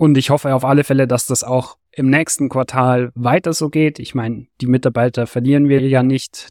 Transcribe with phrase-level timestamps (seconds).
[0.00, 3.98] Und ich hoffe auf alle Fälle, dass das auch im nächsten Quartal weiter so geht.
[3.98, 6.48] Ich meine, die Mitarbeiter verlieren wir ja nicht.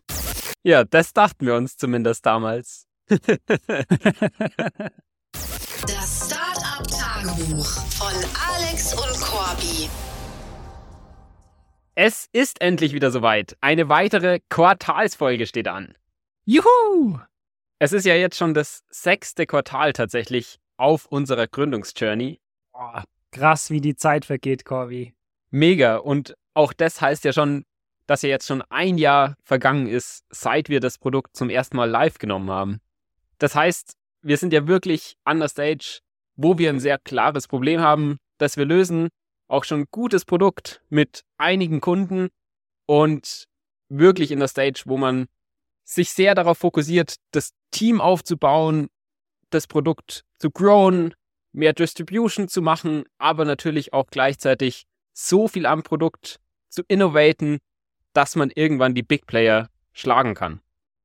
[0.62, 2.85] Ja, das dachten wir uns zumindest damals.
[3.07, 3.17] das
[6.27, 8.13] Startup Tagebuch von
[8.54, 9.89] Alex und Corby.
[11.95, 13.57] Es ist endlich wieder soweit.
[13.61, 15.95] Eine weitere Quartalsfolge steht an.
[16.45, 17.18] Juhu!
[17.79, 22.39] Es ist ja jetzt schon das sechste Quartal tatsächlich auf unserer Gründungsjourney.
[22.73, 23.02] Oh,
[23.32, 25.14] krass, wie die Zeit vergeht, Corby.
[25.51, 25.97] Mega.
[25.97, 27.65] Und auch das heißt ja schon,
[28.07, 31.89] dass ja jetzt schon ein Jahr vergangen ist, seit wir das Produkt zum ersten Mal
[31.89, 32.80] live genommen haben.
[33.38, 36.00] Das heißt, wir sind ja wirklich an der Stage,
[36.36, 39.09] wo wir ein sehr klares Problem haben, das wir lösen.
[39.47, 42.30] Auch schon gutes Produkt mit einigen Kunden
[42.86, 43.45] und
[43.89, 45.27] wirklich in der Stage, wo man
[45.83, 48.88] sich sehr darauf fokussiert, das Team aufzubauen,
[49.50, 51.16] das Produkt zu growen,
[51.52, 56.39] mehr Distribution zu machen, aber natürlich auch gleichzeitig so viel am Produkt
[56.70, 57.59] zu innovaten,
[58.14, 60.61] dass man irgendwann die Big Player schlagen kann.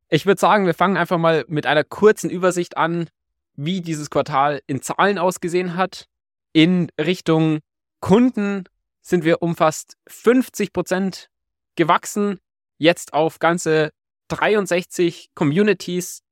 [0.08, 3.08] Ich würde sagen, wir fangen einfach mal mit einer kurzen Übersicht an,
[3.56, 6.06] wie dieses Quartal in Zahlen ausgesehen hat.
[6.52, 7.60] In Richtung
[8.00, 8.64] Kunden
[9.00, 11.30] sind wir um fast 50 Prozent
[11.76, 12.38] gewachsen,
[12.78, 13.90] jetzt auf ganze
[14.28, 16.22] 63 Communities,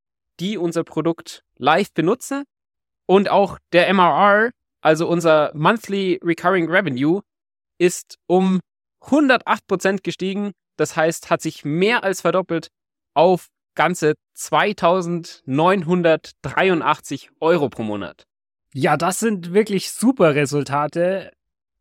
[0.41, 2.45] die unser Produkt live benutzen.
[3.07, 4.51] Und auch der MRR,
[4.81, 7.23] also unser Monthly Recurring Revenue,
[7.79, 8.61] ist um
[9.01, 10.53] 108 Prozent gestiegen.
[10.77, 12.69] Das heißt, hat sich mehr als verdoppelt
[13.15, 18.25] auf ganze 2983 Euro pro Monat.
[18.75, 21.31] Ja, das sind wirklich super Resultate.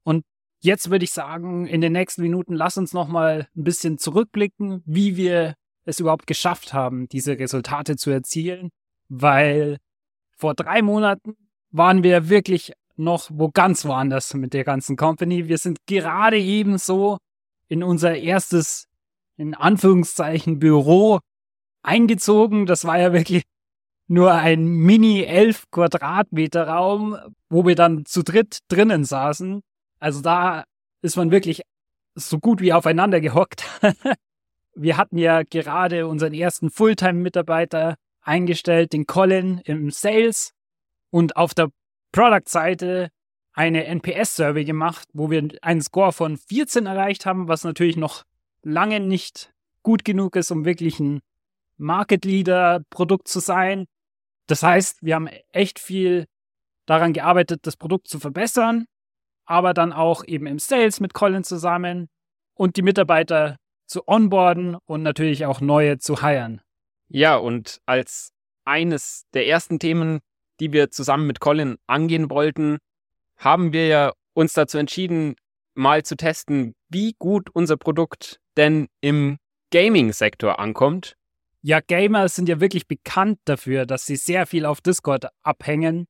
[0.03, 0.25] Und
[0.61, 4.83] jetzt würde ich sagen, in den nächsten Minuten lass uns noch mal ein bisschen zurückblicken,
[4.85, 5.55] wie wir
[5.85, 8.69] es überhaupt geschafft haben, diese Resultate zu erzielen,
[9.09, 9.77] weil
[10.41, 11.37] vor drei Monaten
[11.69, 15.47] waren wir wirklich noch wo ganz woanders mit der ganzen Company.
[15.47, 17.17] Wir sind gerade eben so
[17.67, 18.87] in unser erstes,
[19.37, 21.19] in Anführungszeichen, Büro
[21.83, 22.65] eingezogen.
[22.65, 23.43] Das war ja wirklich
[24.07, 27.17] nur ein Mini 11 Quadratmeter Raum,
[27.49, 29.61] wo wir dann zu dritt drinnen saßen.
[29.99, 30.65] Also da
[31.03, 31.61] ist man wirklich
[32.15, 33.63] so gut wie aufeinander gehockt.
[34.75, 40.53] wir hatten ja gerade unseren ersten Fulltime-Mitarbeiter eingestellt, den Colin im Sales.
[41.09, 41.69] Und auf der
[42.11, 43.09] Product-Seite
[43.53, 48.23] eine NPS-Survey gemacht, wo wir einen Score von 14 erreicht haben, was natürlich noch
[48.63, 49.51] lange nicht
[49.83, 51.21] gut genug ist, um wirklich ein
[51.77, 53.87] Market Leader-Produkt zu sein.
[54.47, 56.27] Das heißt, wir haben echt viel
[56.85, 58.85] daran gearbeitet, das Produkt zu verbessern,
[59.45, 62.07] aber dann auch eben im Sales mit Colin zusammen
[62.53, 66.61] und die Mitarbeiter zu onboarden und natürlich auch neue zu hiren.
[67.13, 68.31] Ja, und als
[68.63, 70.21] eines der ersten Themen
[70.61, 72.77] die wir zusammen mit Colin angehen wollten,
[73.35, 75.35] haben wir ja uns dazu entschieden,
[75.73, 79.37] mal zu testen, wie gut unser Produkt denn im
[79.71, 81.15] Gaming-Sektor ankommt.
[81.63, 86.07] Ja, Gamer sind ja wirklich bekannt dafür, dass sie sehr viel auf Discord abhängen.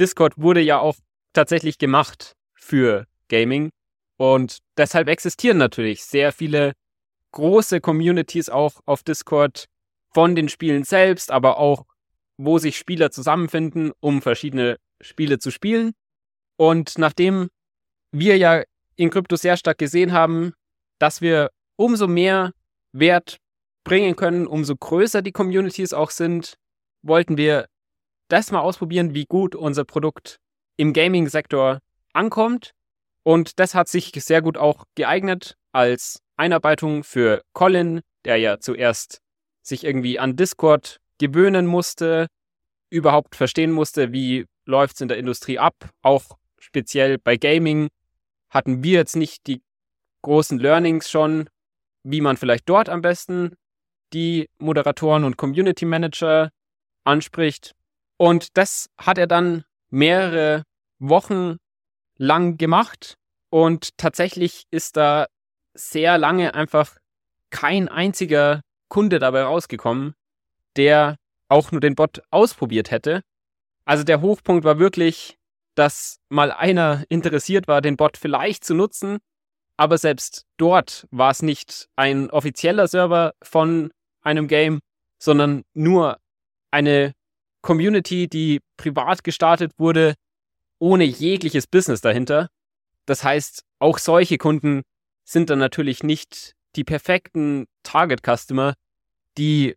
[0.00, 0.96] Discord wurde ja auch
[1.34, 3.70] tatsächlich gemacht für Gaming
[4.16, 6.72] und deshalb existieren natürlich sehr viele
[7.32, 9.66] große Communities auch auf Discord
[10.14, 11.86] von den Spielen selbst, aber auch
[12.36, 15.92] wo sich Spieler zusammenfinden, um verschiedene Spiele zu spielen.
[16.56, 17.48] Und nachdem
[18.10, 18.62] wir ja
[18.96, 20.52] in Krypto sehr stark gesehen haben,
[20.98, 22.52] dass wir umso mehr
[22.92, 23.38] Wert
[23.84, 26.54] bringen können, umso größer die Communities auch sind,
[27.02, 27.66] wollten wir
[28.28, 30.36] das mal ausprobieren, wie gut unser Produkt
[30.76, 31.80] im Gaming-Sektor
[32.12, 32.72] ankommt.
[33.24, 39.21] Und das hat sich sehr gut auch geeignet als Einarbeitung für Colin, der ja zuerst
[39.62, 42.26] sich irgendwie an Discord gewöhnen musste,
[42.90, 45.74] überhaupt verstehen musste, wie läuft es in der Industrie ab.
[46.02, 47.88] Auch speziell bei Gaming
[48.50, 49.62] hatten wir jetzt nicht die
[50.22, 51.48] großen Learnings schon,
[52.02, 53.54] wie man vielleicht dort am besten
[54.12, 56.50] die Moderatoren und Community Manager
[57.04, 57.74] anspricht.
[58.16, 60.64] Und das hat er dann mehrere
[60.98, 61.56] Wochen
[62.16, 63.16] lang gemacht.
[63.50, 65.26] Und tatsächlich ist da
[65.74, 66.96] sehr lange einfach
[67.50, 68.60] kein einziger
[68.92, 70.12] Kunde dabei rausgekommen,
[70.76, 71.16] der
[71.48, 73.22] auch nur den Bot ausprobiert hätte.
[73.86, 75.38] Also der Hochpunkt war wirklich,
[75.74, 79.16] dass mal einer interessiert war, den Bot vielleicht zu nutzen,
[79.78, 84.80] aber selbst dort war es nicht ein offizieller Server von einem Game,
[85.18, 86.18] sondern nur
[86.70, 87.14] eine
[87.62, 90.16] Community, die privat gestartet wurde,
[90.78, 92.48] ohne jegliches Business dahinter.
[93.06, 94.82] Das heißt, auch solche Kunden
[95.24, 98.74] sind dann natürlich nicht die perfekten Target Customer,
[99.38, 99.76] die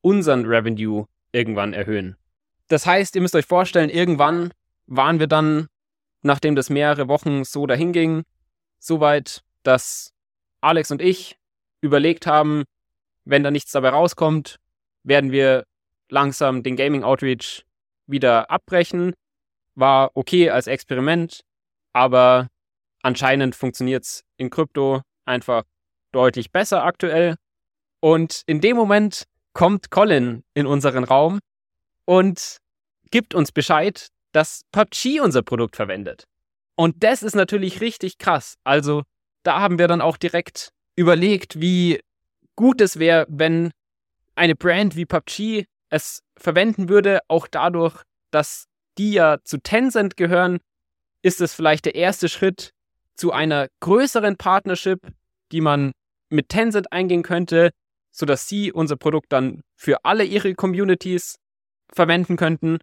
[0.00, 2.16] unseren Revenue irgendwann erhöhen.
[2.68, 4.52] Das heißt, ihr müsst euch vorstellen, irgendwann
[4.86, 5.68] waren wir dann
[6.22, 8.22] nachdem das mehrere Wochen so dahinging,
[8.78, 10.12] soweit, dass
[10.60, 11.36] Alex und ich
[11.80, 12.64] überlegt haben,
[13.24, 14.58] wenn da nichts dabei rauskommt,
[15.02, 15.64] werden wir
[16.08, 17.64] langsam den Gaming Outreach
[18.06, 19.14] wieder abbrechen.
[19.74, 21.42] War okay als Experiment,
[21.92, 22.48] aber
[23.02, 25.64] anscheinend funktioniert es in Krypto einfach
[26.12, 27.36] deutlich besser aktuell.
[28.00, 31.40] Und in dem Moment kommt Colin in unseren Raum
[32.04, 32.58] und
[33.10, 36.24] gibt uns Bescheid, dass PUBG unser Produkt verwendet.
[36.74, 38.56] Und das ist natürlich richtig krass.
[38.64, 39.02] Also
[39.42, 42.00] da haben wir dann auch direkt überlegt, wie
[42.56, 43.70] gut es wäre, wenn
[44.34, 48.66] eine Brand wie PUBG es verwenden würde, auch dadurch, dass
[48.98, 50.58] die ja zu Tencent gehören,
[51.22, 52.72] ist es vielleicht der erste Schritt
[53.14, 55.00] zu einer größeren Partnership,
[55.52, 55.92] die man
[56.32, 57.70] mit Tencent eingehen könnte,
[58.10, 61.36] sodass sie unser Produkt dann für alle ihre Communities
[61.92, 62.78] verwenden könnten.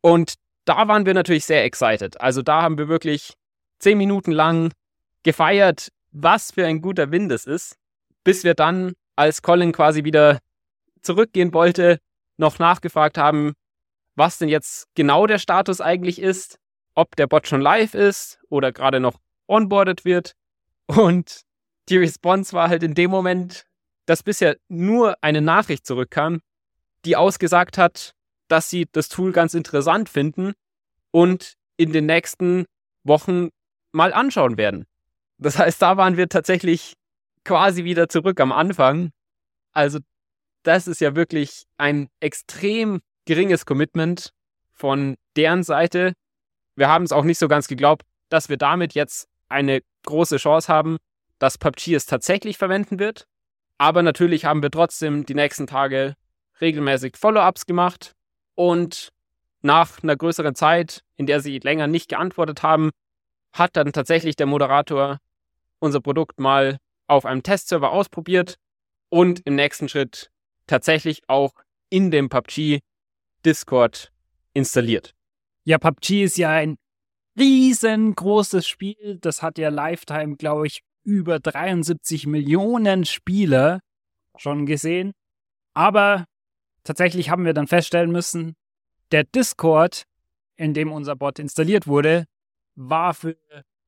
[0.00, 0.34] Und
[0.64, 2.20] da waren wir natürlich sehr excited.
[2.20, 3.34] Also da haben wir wirklich
[3.78, 4.72] zehn Minuten lang
[5.22, 7.76] gefeiert, was für ein guter Wind es ist,
[8.24, 10.38] bis wir dann, als Colin quasi wieder
[11.02, 11.98] zurückgehen wollte,
[12.36, 13.54] noch nachgefragt haben,
[14.14, 16.58] was denn jetzt genau der Status eigentlich ist,
[16.94, 20.34] ob der Bot schon live ist oder gerade noch onboarded wird.
[20.86, 21.42] Und
[21.88, 23.66] die Response war halt in dem Moment,
[24.06, 26.40] dass bisher nur eine Nachricht zurückkam,
[27.04, 28.14] die ausgesagt hat,
[28.48, 30.52] dass sie das Tool ganz interessant finden
[31.10, 32.66] und in den nächsten
[33.04, 33.48] Wochen
[33.92, 34.86] mal anschauen werden.
[35.38, 36.94] Das heißt, da waren wir tatsächlich
[37.44, 39.10] quasi wieder zurück am Anfang.
[39.72, 40.00] Also
[40.62, 44.32] das ist ja wirklich ein extrem geringes Commitment
[44.72, 46.12] von deren Seite.
[46.76, 50.68] Wir haben es auch nicht so ganz geglaubt, dass wir damit jetzt eine große Chance
[50.68, 50.98] haben,
[51.40, 53.26] dass PUBG es tatsächlich verwenden wird.
[53.78, 56.14] Aber natürlich haben wir trotzdem die nächsten Tage
[56.60, 58.14] regelmäßig Follow-ups gemacht
[58.54, 59.08] und
[59.62, 62.90] nach einer größeren Zeit, in der sie länger nicht geantwortet haben,
[63.52, 65.18] hat dann tatsächlich der Moderator
[65.80, 68.56] unser Produkt mal auf einem Testserver ausprobiert
[69.08, 70.30] und im nächsten Schritt
[70.66, 71.52] tatsächlich auch
[71.88, 72.80] in dem PUBG
[73.44, 74.12] Discord
[74.52, 75.14] installiert.
[75.64, 76.76] Ja, PUBG ist ja ein
[77.38, 79.18] riesengroßes Spiel.
[79.20, 83.80] Das hat ja Lifetime, glaube ich, über 73 Millionen Spieler
[84.36, 85.12] schon gesehen.
[85.74, 86.26] Aber
[86.84, 88.54] tatsächlich haben wir dann feststellen müssen,
[89.12, 90.04] der Discord,
[90.56, 92.26] in dem unser Bot installiert wurde,
[92.76, 93.36] war für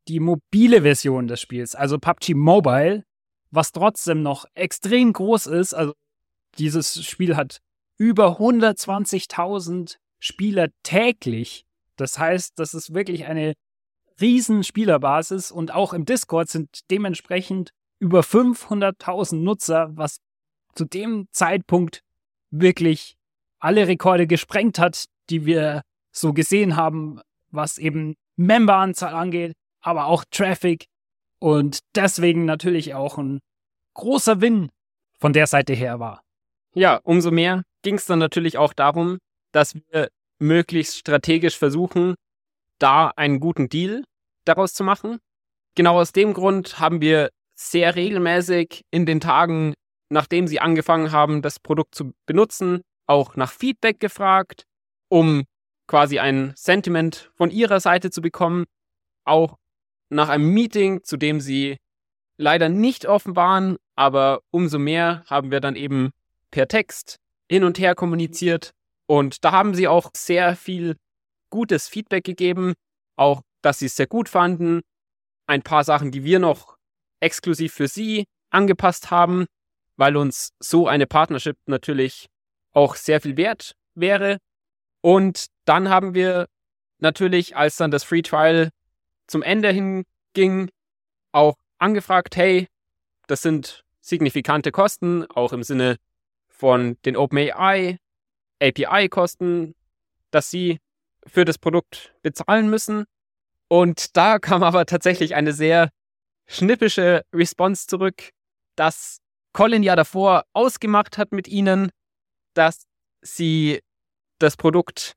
[0.09, 3.05] die mobile Version des Spiels, also PUBG Mobile,
[3.51, 5.75] was trotzdem noch extrem groß ist.
[5.75, 5.95] Also
[6.59, 7.61] dieses Spiel hat
[7.99, 11.65] über 120.000 Spieler täglich.
[11.97, 13.55] Das heißt, das ist wirklich eine
[14.23, 20.19] riesen Spielerbasis und auch im Discord sind dementsprechend über 500.000 Nutzer, was
[20.75, 22.03] zu dem Zeitpunkt
[22.51, 23.17] wirklich
[23.59, 27.21] alle Rekorde gesprengt hat, die wir so gesehen haben,
[27.51, 30.87] was eben Memberanzahl angeht, aber auch Traffic
[31.39, 33.41] und deswegen natürlich auch ein
[33.95, 34.71] großer Win
[35.21, 36.23] von der Seite her war.
[36.75, 39.19] Ja, umso mehr ging es dann natürlich auch darum,
[39.53, 40.09] dass wir
[40.39, 42.15] möglichst strategisch versuchen,
[42.79, 44.05] da einen guten Deal
[44.45, 45.19] daraus zu machen.
[45.75, 49.75] Genau aus dem Grund haben wir sehr regelmäßig in den Tagen,
[50.11, 54.65] nachdem sie angefangen haben, das Produkt zu benutzen, auch nach Feedback gefragt,
[55.09, 55.45] um
[55.87, 58.65] quasi ein Sentiment von ihrer Seite zu bekommen,
[59.25, 59.57] auch
[60.11, 61.77] nach einem Meeting, zu dem sie
[62.37, 66.11] leider nicht offen waren, aber umso mehr haben wir dann eben
[66.51, 67.17] per Text
[67.49, 68.73] hin und her kommuniziert
[69.07, 70.97] und da haben sie auch sehr viel
[71.51, 72.75] gutes Feedback gegeben,
[73.17, 74.83] auch dass sie es sehr gut fanden,
[75.47, 76.77] ein paar Sachen, die wir noch
[77.21, 79.47] exklusiv für sie angepasst haben,
[79.97, 82.29] weil uns so eine Partnership natürlich
[82.73, 84.39] auch sehr viel wert wäre.
[85.01, 86.49] Und dann haben wir
[86.99, 88.71] natürlich, als dann das Free Trial
[89.27, 90.71] zum Ende hinging,
[91.33, 92.69] auch angefragt, hey,
[93.27, 95.97] das sind signifikante Kosten, auch im Sinne
[96.49, 97.99] von den OpenAI
[98.61, 99.75] API-Kosten,
[100.31, 100.79] dass sie
[101.27, 103.05] für das Produkt bezahlen müssen.
[103.73, 105.89] Und da kam aber tatsächlich eine sehr
[106.47, 108.29] schnippische Response zurück,
[108.77, 109.23] dass
[109.55, 111.91] Colin ja davor ausgemacht hat mit ihnen,
[112.53, 112.85] dass
[113.23, 113.81] sie
[114.39, 115.15] das Produkt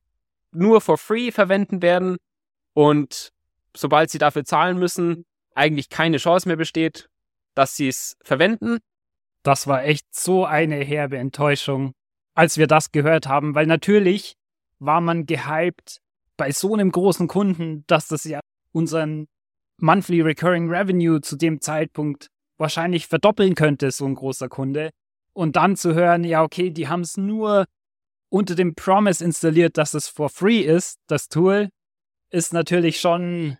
[0.51, 2.15] nur for free verwenden werden
[2.73, 3.33] und
[3.75, 7.09] sobald sie dafür zahlen müssen, eigentlich keine Chance mehr besteht,
[7.55, 8.77] dass sie es verwenden.
[9.43, 11.93] Das war echt so eine herbe Enttäuschung,
[12.35, 14.37] als wir das gehört haben, weil natürlich
[14.79, 15.99] war man gehypt
[16.37, 18.39] bei so einem großen Kunden, dass das ja
[18.71, 19.27] unseren
[19.81, 22.27] Monthly Recurring Revenue zu dem Zeitpunkt
[22.57, 24.91] wahrscheinlich verdoppeln könnte, so ein großer Kunde.
[25.33, 27.65] Und dann zu hören, ja, okay, die haben es nur
[28.29, 31.69] unter dem Promise installiert, dass es for free ist, das Tool,
[32.31, 33.57] ist natürlich schon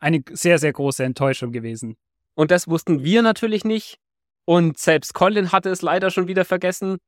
[0.00, 1.96] eine sehr, sehr große Enttäuschung gewesen.
[2.34, 3.98] Und das wussten wir natürlich nicht.
[4.44, 6.98] Und selbst Colin hatte es leider schon wieder vergessen,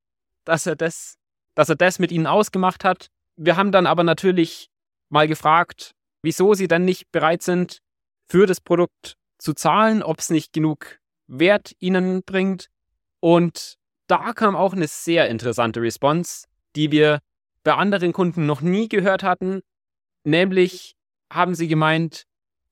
[0.44, 1.16] dass er das,
[1.54, 3.08] dass er das mit ihnen ausgemacht hat.
[3.36, 4.68] Wir haben dann aber natürlich
[5.08, 7.78] mal gefragt, wieso sie dann nicht bereit sind,
[8.28, 12.68] für das Produkt zu zahlen, ob es nicht genug Wert ihnen bringt.
[13.20, 16.46] Und da kam auch eine sehr interessante Response,
[16.76, 17.20] die wir
[17.62, 19.60] bei anderen Kunden noch nie gehört hatten.
[20.24, 20.94] Nämlich
[21.32, 22.24] haben sie gemeint,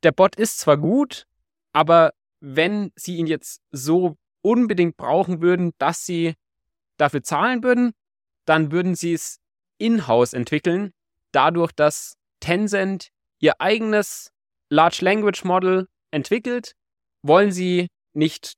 [0.02, 1.26] der Bot ist zwar gut,
[1.72, 6.34] aber wenn sie ihn jetzt so unbedingt brauchen würden, dass sie
[6.96, 7.92] dafür zahlen würden,
[8.44, 9.38] dann würden sie es
[9.78, 10.92] in-house entwickeln,
[11.32, 13.08] dadurch, dass Tencent
[13.38, 14.30] ihr eigenes
[14.68, 16.72] Large Language Model entwickelt,
[17.22, 18.54] wollen sie nicht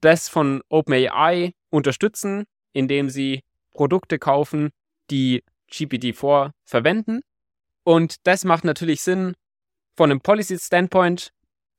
[0.00, 3.40] das von OpenAI unterstützen, indem sie
[3.72, 4.70] Produkte kaufen,
[5.10, 7.20] die GPT-4 verwenden.
[7.84, 9.34] Und das macht natürlich Sinn
[9.96, 11.30] von einem Policy-Standpoint,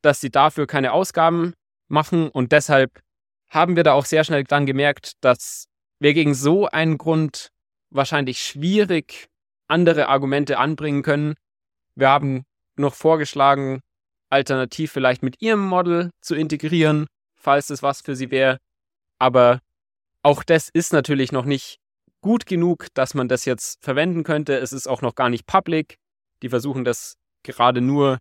[0.02, 1.54] dass sie dafür keine Ausgaben
[1.88, 2.30] machen.
[2.30, 3.02] Und deshalb
[3.50, 5.66] haben wir da auch sehr schnell dann gemerkt, dass
[6.00, 7.50] wir gegen so einen Grund
[7.90, 9.30] wahrscheinlich schwierig
[9.68, 11.36] andere Argumente anbringen können.
[11.96, 12.44] Wir haben
[12.76, 13.82] noch vorgeschlagen,
[14.30, 18.58] alternativ vielleicht mit ihrem Model zu integrieren, falls es was für sie wäre.
[19.20, 19.60] Aber
[20.24, 21.78] auch das ist natürlich noch nicht
[22.22, 24.58] gut genug, dass man das jetzt verwenden könnte.
[24.58, 25.96] Es ist auch noch gar nicht public.
[26.42, 28.20] Die versuchen das gerade nur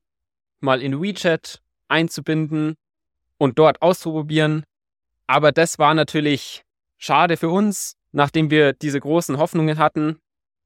[0.61, 2.75] mal in WeChat einzubinden
[3.39, 4.65] und dort auszuprobieren.
[5.27, 6.63] Aber das war natürlich
[6.99, 10.19] schade für uns, nachdem wir diese großen Hoffnungen hatten,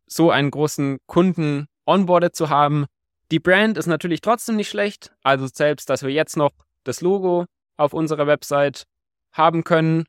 [0.07, 2.87] so einen großen Kunden onboardet zu haben.
[3.31, 5.13] Die Brand ist natürlich trotzdem nicht schlecht.
[5.23, 6.53] Also selbst, dass wir jetzt noch
[6.85, 8.85] das Logo auf unserer Website
[9.33, 10.05] haben können,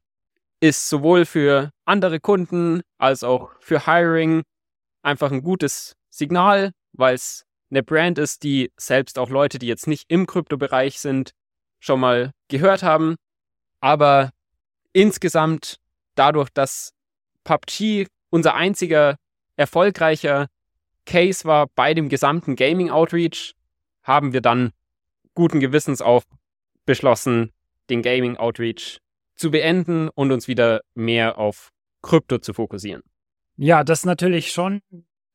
[0.59, 4.43] ist sowohl für andere Kunden als auch für Hiring
[5.01, 9.87] einfach ein gutes Signal, weil es eine Brand ist, die selbst auch Leute, die jetzt
[9.87, 11.31] nicht im Kryptobereich sind,
[11.79, 13.15] schon mal gehört haben.
[13.79, 14.31] Aber
[14.93, 15.77] insgesamt
[16.15, 16.93] dadurch, dass
[17.43, 19.17] PUBG unser einziger
[19.55, 20.47] erfolgreicher
[21.05, 23.53] Case war bei dem gesamten Gaming Outreach,
[24.03, 24.71] haben wir dann
[25.33, 26.23] guten Gewissens auch
[26.85, 27.51] beschlossen,
[27.89, 28.99] den Gaming Outreach
[29.35, 31.71] zu beenden und uns wieder mehr auf
[32.01, 33.03] Krypto zu fokussieren.
[33.57, 34.81] Ja, das ist natürlich schon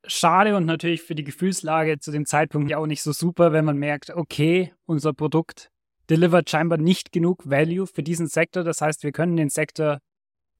[0.06, 3.64] schade und natürlich für die Gefühlslage zu dem Zeitpunkt ja auch nicht so super, wenn
[3.64, 5.70] man merkt, okay, unser Produkt
[6.08, 8.64] delivert scheinbar nicht genug Value für diesen Sektor.
[8.64, 9.98] Das heißt, wir können den Sektor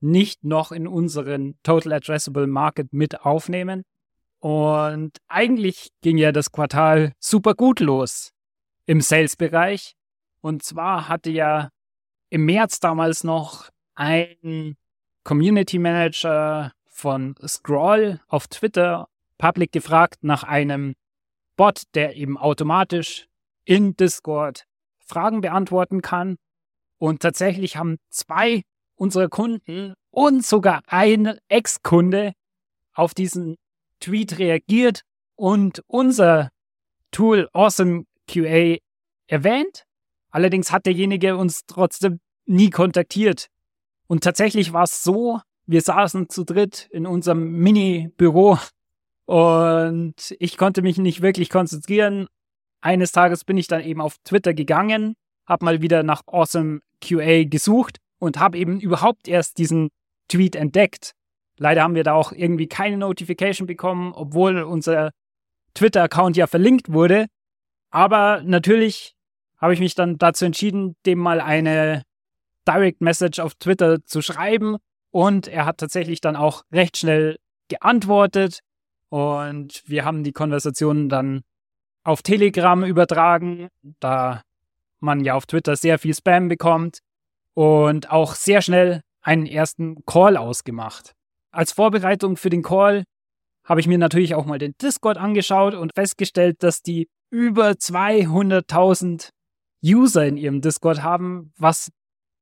[0.00, 3.82] nicht noch in unseren Total Addressable Market mit aufnehmen.
[4.40, 8.32] Und eigentlich ging ja das Quartal super gut los
[8.86, 9.94] im Sales-Bereich.
[10.40, 11.68] Und zwar hatte ja
[12.30, 14.76] im März damals noch ein
[15.24, 20.94] Community Manager von Scroll auf Twitter public gefragt nach einem
[21.56, 23.28] Bot, der eben automatisch
[23.64, 24.64] in Discord
[24.98, 26.36] Fragen beantworten kann.
[26.98, 28.62] Und tatsächlich haben zwei
[28.94, 32.32] unserer Kunden und sogar ein Ex-Kunde
[32.94, 33.56] auf diesen
[34.00, 35.02] Tweet reagiert
[35.36, 36.50] und unser
[37.10, 38.78] Tool Awesome QA
[39.26, 39.84] erwähnt.
[40.30, 43.48] Allerdings hat derjenige uns trotzdem nie kontaktiert.
[44.06, 48.58] Und tatsächlich war es so, wir saßen zu dritt in unserem Mini-Büro
[49.26, 52.26] und ich konnte mich nicht wirklich konzentrieren.
[52.80, 55.14] Eines Tages bin ich dann eben auf Twitter gegangen,
[55.46, 59.90] habe mal wieder nach Awesome QA gesucht und habe eben überhaupt erst diesen
[60.28, 61.14] Tweet entdeckt.
[61.60, 65.10] Leider haben wir da auch irgendwie keine Notification bekommen, obwohl unser
[65.74, 67.26] Twitter-Account ja verlinkt wurde.
[67.90, 69.14] Aber natürlich
[69.58, 72.02] habe ich mich dann dazu entschieden, dem mal eine
[72.66, 74.78] Direct Message auf Twitter zu schreiben.
[75.10, 77.36] Und er hat tatsächlich dann auch recht schnell
[77.68, 78.60] geantwortet.
[79.10, 81.42] Und wir haben die Konversation dann
[82.04, 83.68] auf Telegram übertragen,
[84.00, 84.42] da
[84.98, 87.00] man ja auf Twitter sehr viel Spam bekommt.
[87.52, 91.12] Und auch sehr schnell einen ersten Call ausgemacht.
[91.50, 93.04] Als Vorbereitung für den Call
[93.64, 99.30] habe ich mir natürlich auch mal den Discord angeschaut und festgestellt, dass die über 200.000
[99.84, 101.90] User in ihrem Discord haben, was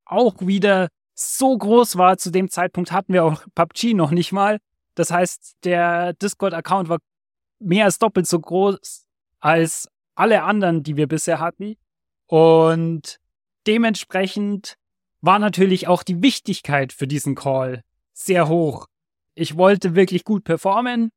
[0.05, 2.17] auch wieder so groß war.
[2.19, 4.59] Zu dem Zeitpunkt hatten wir auch PUBG noch nicht mal.
[4.95, 6.99] Das heißt, der Discord-Account war
[7.61, 9.05] mehr als doppelt so groß
[9.41, 11.77] als alle anderen, die wir bisher hatten.
[12.27, 13.19] Und
[13.67, 14.75] dementsprechend
[15.21, 18.87] war natürlich auch die Wichtigkeit für diesen Call sehr hoch.
[19.39, 21.11] Ich wollte wirklich gut performen,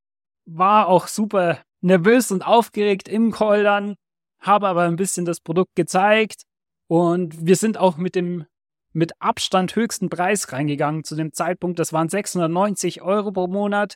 [0.45, 3.95] war auch super nervös und aufgeregt im Call dann,
[4.39, 6.43] habe aber ein bisschen das Produkt gezeigt
[6.87, 8.45] und wir sind auch mit dem
[8.93, 11.79] mit Abstand höchsten Preis reingegangen zu dem Zeitpunkt.
[11.79, 13.95] Das waren 690 Euro pro Monat,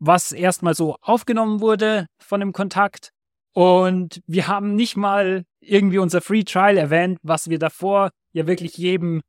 [0.00, 3.12] was erstmal so aufgenommen wurde von dem Kontakt.
[3.54, 8.76] Und wir haben nicht mal irgendwie unser Free Trial erwähnt, was wir davor ja wirklich
[8.76, 9.22] jedem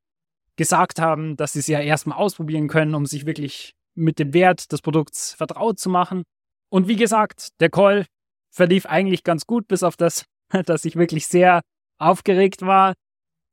[0.58, 4.72] gesagt haben, dass sie es ja erstmal ausprobieren können, um sich wirklich mit dem Wert
[4.72, 6.24] des Produkts vertraut zu machen.
[6.70, 8.06] Und wie gesagt, der Call
[8.50, 10.26] verlief eigentlich ganz gut, bis auf das,
[10.66, 11.62] dass ich wirklich sehr
[11.98, 12.94] aufgeregt war.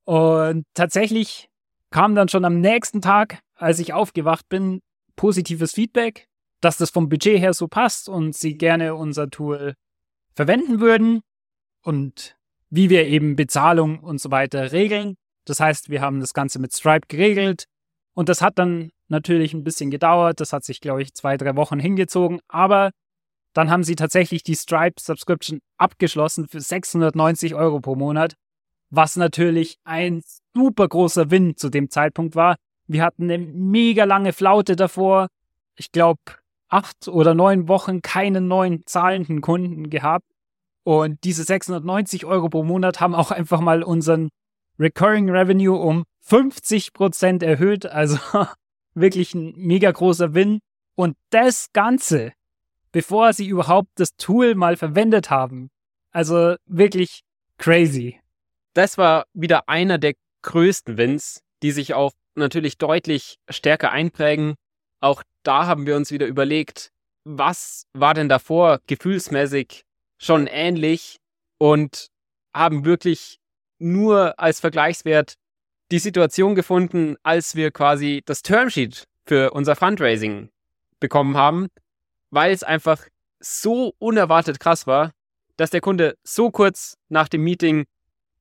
[0.05, 1.49] Und tatsächlich
[1.91, 4.81] kam dann schon am nächsten Tag, als ich aufgewacht bin,
[5.17, 6.27] positives Feedback,
[6.61, 9.75] dass das vom Budget her so passt und sie gerne unser Tool
[10.35, 11.21] verwenden würden
[11.83, 12.37] und
[12.71, 15.17] wie wir eben Bezahlung und so weiter regeln.
[15.45, 17.65] Das heißt, wir haben das Ganze mit Stripe geregelt
[18.15, 20.41] und das hat dann natürlich ein bisschen gedauert.
[20.41, 22.91] Das hat sich, glaube ich, zwei, drei Wochen hingezogen, aber
[23.53, 28.35] dann haben sie tatsächlich die Stripe Subscription abgeschlossen für 690 Euro pro Monat,
[28.91, 30.23] was natürlich ein
[30.55, 32.57] super großer Win zu dem Zeitpunkt war.
[32.87, 35.29] Wir hatten eine mega lange Flaute davor.
[35.77, 36.21] Ich glaube,
[36.69, 40.27] acht oder neun Wochen keinen neuen zahlenden Kunden gehabt.
[40.85, 44.31] Und diese 690 Euro pro Monat haben auch einfach mal unseren
[44.79, 47.87] Recurring Revenue um 50 Prozent erhöht.
[47.87, 48.19] Also
[48.95, 50.61] wirklich ein mega großer Win.
[50.95, 52.33] Und das Ganze,
[52.93, 55.71] bevor sie überhaupt das Tool mal verwendet haben.
[56.11, 57.23] Also wirklich
[57.59, 58.21] crazy.
[58.75, 64.55] Das war wieder einer der größten Wins, die sich auch natürlich deutlich stärker einprägen.
[65.01, 66.91] Auch da haben wir uns wieder überlegt,
[67.25, 69.85] was war denn davor gefühlsmäßig
[70.19, 71.19] schon ähnlich
[71.59, 72.09] und
[72.55, 73.39] haben wirklich
[73.79, 75.35] nur als Vergleichswert
[75.91, 80.51] die Situation gefunden, als wir quasi das Termsheet für unser Fundraising
[81.01, 81.69] bekommen haben,
[82.31, 83.07] weil es einfach
[83.41, 85.13] so unerwartet krass war,
[85.57, 87.87] dass der Kunde so kurz nach dem Meeting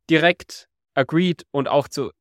[0.10, 2.12] direkt agreed und auch zu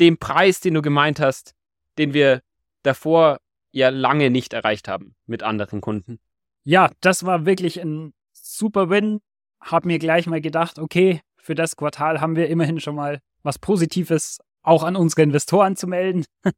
[0.00, 1.54] dem Preis, den du gemeint hast,
[1.98, 2.40] den wir
[2.82, 3.38] davor
[3.72, 6.18] ja lange nicht erreicht haben mit anderen Kunden.
[6.64, 9.20] Ja, das war wirklich ein super Win.
[9.60, 13.58] Hab mir gleich mal gedacht, okay, für das Quartal haben wir immerhin schon mal was
[13.58, 16.24] Positives auch an unsere Investoren zu melden.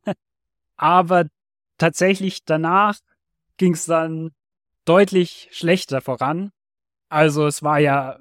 [0.76, 1.26] Aber
[1.78, 2.98] tatsächlich danach
[3.56, 4.32] ging es dann
[4.84, 6.50] deutlich schlechter voran.
[7.08, 8.18] Also es war ja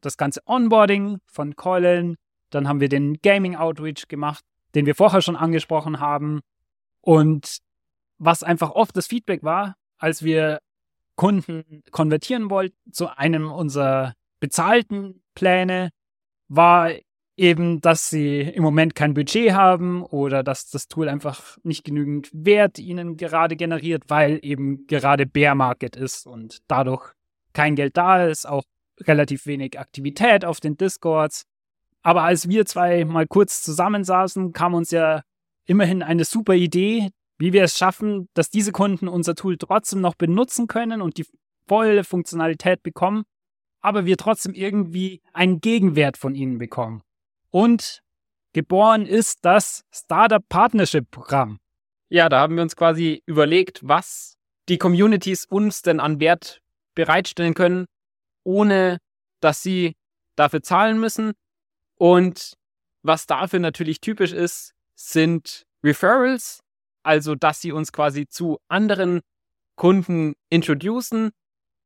[0.00, 2.16] das ganze Onboarding von Colin,
[2.50, 6.40] dann haben wir den Gaming Outreach gemacht, den wir vorher schon angesprochen haben.
[7.00, 7.58] Und
[8.18, 10.60] was einfach oft das Feedback war, als wir
[11.16, 15.90] Kunden konvertieren wollten zu einem unserer bezahlten Pläne,
[16.48, 16.92] war
[17.40, 22.28] eben, dass sie im Moment kein Budget haben oder dass das Tool einfach nicht genügend
[22.34, 27.14] Wert ihnen gerade generiert, weil eben gerade Bear Market ist und dadurch
[27.54, 28.64] kein Geld da ist, auch
[29.00, 31.44] relativ wenig Aktivität auf den Discords.
[32.02, 35.22] Aber als wir zwei mal kurz zusammensaßen, kam uns ja
[35.64, 40.14] immerhin eine super Idee, wie wir es schaffen, dass diese Kunden unser Tool trotzdem noch
[40.14, 41.24] benutzen können und die
[41.66, 43.22] volle Funktionalität bekommen,
[43.80, 47.02] aber wir trotzdem irgendwie einen Gegenwert von ihnen bekommen.
[47.50, 48.02] Und
[48.52, 51.58] geboren ist das Startup Partnership Programm.
[52.08, 54.36] Ja, da haben wir uns quasi überlegt, was
[54.68, 56.60] die Communities uns denn an Wert
[56.94, 57.86] bereitstellen können,
[58.44, 58.98] ohne
[59.40, 59.96] dass sie
[60.36, 61.32] dafür zahlen müssen.
[61.96, 62.54] Und
[63.02, 66.60] was dafür natürlich typisch ist, sind Referrals,
[67.02, 69.20] also dass sie uns quasi zu anderen
[69.76, 71.30] Kunden introducen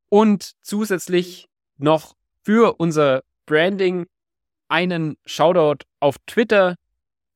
[0.08, 1.46] und zusätzlich
[1.76, 4.06] noch für unser Branding
[4.74, 6.74] einen Shoutout auf Twitter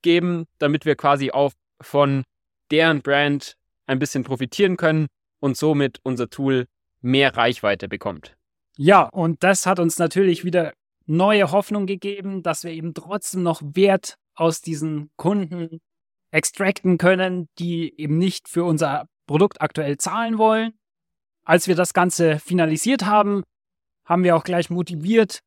[0.03, 2.25] geben, damit wir quasi auch von
[2.73, 3.55] deren Brand
[3.87, 5.07] ein bisschen profitieren können
[5.39, 6.67] und somit unser Tool
[7.01, 8.37] mehr Reichweite bekommt.
[8.77, 10.73] Ja, und das hat uns natürlich wieder
[11.07, 15.81] neue Hoffnung gegeben, dass wir eben trotzdem noch Wert aus diesen Kunden
[16.33, 20.73] extracten können, die eben nicht für unser Produkt aktuell zahlen wollen.
[21.45, 23.45] Als wir das Ganze finalisiert haben,
[24.05, 25.41] haben wir auch gleich motiviert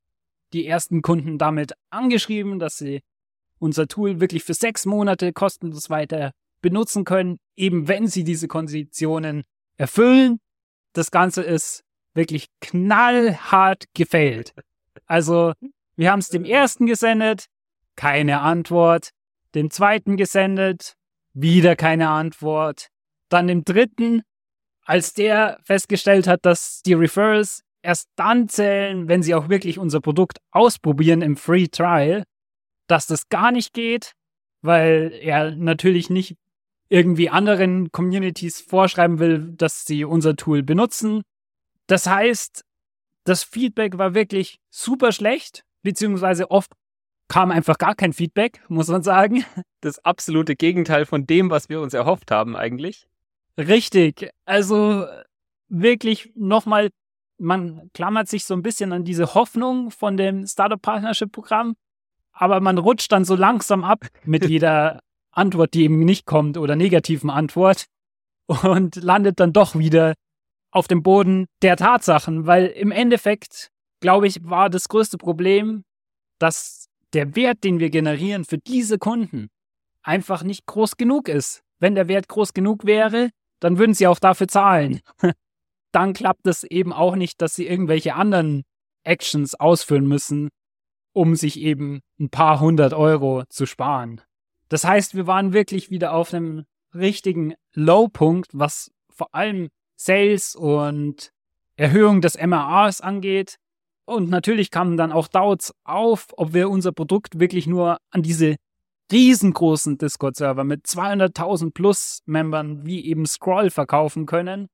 [0.54, 3.02] die ersten Kunden damit angeschrieben, dass sie
[3.60, 9.44] unser Tool wirklich für sechs Monate kostenlos weiter benutzen können, eben wenn sie diese Konditionen
[9.78, 10.40] erfüllen.
[10.94, 11.84] Das Ganze ist
[12.14, 14.54] wirklich knallhart gefailt.
[15.06, 15.54] Also,
[15.96, 17.46] wir haben es dem ersten gesendet,
[17.96, 19.12] keine Antwort.
[19.54, 20.96] Dem zweiten gesendet,
[21.34, 22.88] wieder keine Antwort.
[23.30, 24.24] Dann dem dritten,
[24.84, 30.02] als der festgestellt hat, dass die Referrals erst dann zählen, wenn sie auch wirklich unser
[30.02, 32.24] Produkt ausprobieren im Free Trial,
[32.88, 34.14] dass das gar nicht geht,
[34.62, 36.36] weil er natürlich nicht
[36.90, 41.22] irgendwie anderen Communities vorschreiben will, dass sie unser Tool benutzen.
[41.88, 42.64] Das heißt,
[43.24, 46.72] das Feedback war wirklich super schlecht, beziehungsweise oft
[47.28, 49.46] kam einfach gar kein Feedback, muss man sagen.
[49.80, 53.08] Das absolute Gegenteil von dem, was wir uns erhofft haben eigentlich.
[53.58, 54.30] Richtig.
[54.46, 55.08] Also
[55.70, 56.90] wirklich nochmal
[57.42, 61.76] man klammert sich so ein bisschen an diese Hoffnung von dem Startup Partnership Programm,
[62.32, 65.02] aber man rutscht dann so langsam ab mit jeder
[65.32, 67.86] Antwort, die eben nicht kommt oder negativen Antwort
[68.48, 70.14] und landet dann doch wieder
[70.72, 75.84] auf dem Boden der Tatsachen, weil im Endeffekt, glaube ich, war das größte Problem,
[76.40, 79.50] dass der Wert, den wir generieren für diese Kunden,
[80.02, 81.62] einfach nicht groß genug ist.
[81.80, 85.02] Wenn der Wert groß genug wäre, dann würden sie auch dafür zahlen.
[85.92, 88.64] dann klappt es eben auch nicht, dass sie irgendwelche anderen
[89.04, 90.50] Actions ausführen müssen,
[91.14, 94.22] um sich eben ein paar hundert Euro zu sparen.
[94.70, 101.32] Das heißt, wir waren wirklich wieder auf einem richtigen Low-Punkt, was vor allem Sales und
[101.76, 103.56] Erhöhung des MRAs angeht.
[104.06, 108.56] Und natürlich kamen dann auch Doubts auf, ob wir unser Produkt wirklich nur an diese
[109.12, 114.68] riesengroßen Discord-Server mit 200.000 plus Membern wie eben Scroll verkaufen können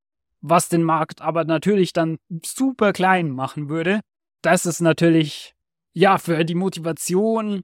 [0.50, 4.02] was den Markt aber natürlich dann super klein machen würde.
[4.42, 5.56] Das ist natürlich,
[5.94, 7.62] ja, für die Motivation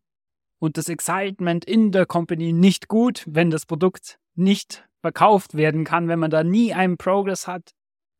[0.59, 6.07] und das Excitement in der Company nicht gut, wenn das Produkt nicht verkauft werden kann,
[6.07, 7.71] wenn man da nie einen Progress hat.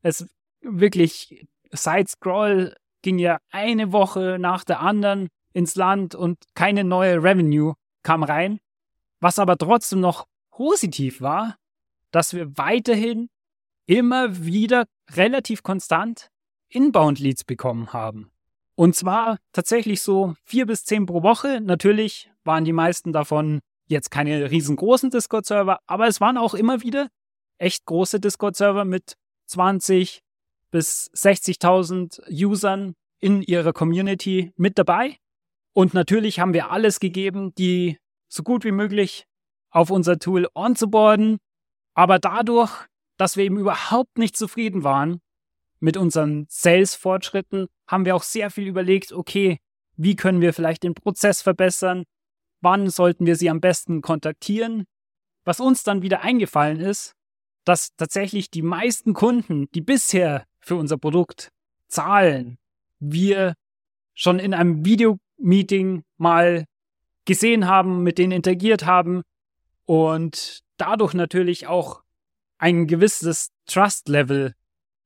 [0.02, 0.28] Es
[0.62, 7.76] wirklich, Side-Scroll ging ja eine Woche nach der anderen ins Land und keine neue Revenue
[8.04, 8.60] kam rein.
[9.20, 11.58] Was aber trotzdem noch positiv war,
[12.12, 13.30] dass wir weiterhin
[13.86, 16.30] immer wieder relativ konstant
[16.70, 18.32] Inbound-Leads bekommen haben.
[18.76, 21.62] Und zwar tatsächlich so vier bis zehn pro Woche.
[21.62, 27.10] Natürlich waren die meisten davon jetzt keine riesengroßen Discord-Server, aber es waren auch immer wieder
[27.58, 29.16] echt große Discord-Server mit
[29.46, 30.22] 20
[30.72, 35.18] bis 60.000 Usern in ihrer Community mit dabei.
[35.74, 39.26] Und natürlich haben wir alles gegeben, die so gut wie möglich
[39.70, 41.38] auf unser Tool onzuboarden.
[41.94, 42.88] Aber dadurch
[43.18, 45.22] dass wir eben überhaupt nicht zufrieden waren
[45.80, 49.60] mit unseren Sales-Fortschritten, haben wir auch sehr viel überlegt, okay,
[49.96, 52.04] wie können wir vielleicht den Prozess verbessern?
[52.62, 54.86] Wann sollten wir sie am besten kontaktieren?
[55.44, 57.14] Was uns dann wieder eingefallen ist,
[57.66, 61.50] dass tatsächlich die meisten Kunden, die bisher für unser Produkt
[61.88, 62.58] zahlen,
[63.00, 63.54] wir
[64.14, 66.66] schon in einem Videomeeting mal
[67.26, 69.24] gesehen haben, mit denen interagiert haben
[69.86, 72.03] und dadurch natürlich auch
[72.64, 74.54] ein gewisses Trust-Level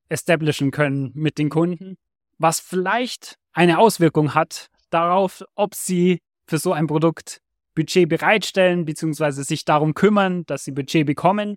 [0.10, 1.98] establishen können mit den Kunden,
[2.38, 7.42] was vielleicht eine Auswirkung hat darauf, ob sie für so ein Produkt
[7.74, 9.42] Budget bereitstellen bzw.
[9.42, 11.56] sich darum kümmern, dass sie Budget bekommen.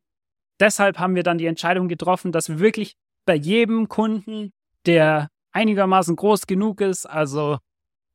[0.59, 2.95] Deshalb haben wir dann die Entscheidung getroffen, dass wir wirklich
[3.27, 4.53] bei jedem Kunden,
[4.87, 7.59] der einigermaßen groß genug ist, also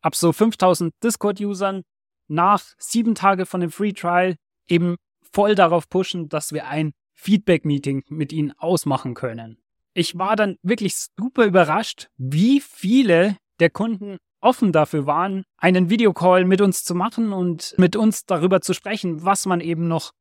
[0.01, 1.83] ab so 5000 Discord-Usern,
[2.27, 4.95] nach sieben Tagen von dem Free Trial eben
[5.31, 9.57] voll darauf pushen, dass wir ein Feedback-Meeting mit ihnen ausmachen können.
[9.93, 16.45] Ich war dann wirklich super überrascht, wie viele der Kunden offen dafür waren, einen Videocall
[16.45, 20.11] mit uns zu machen und mit uns darüber zu sprechen, was man eben noch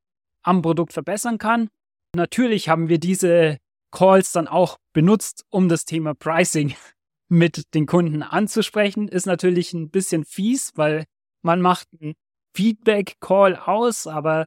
[0.43, 1.69] am Produkt verbessern kann.
[2.15, 3.59] Natürlich haben wir diese
[3.91, 6.75] Calls dann auch benutzt, um das Thema Pricing
[7.29, 9.09] mit den Kunden anzusprechen.
[9.09, 11.05] Ist natürlich ein bisschen fies, weil
[11.43, 12.15] man macht einen
[12.57, 14.47] Feedback-Call aus, aber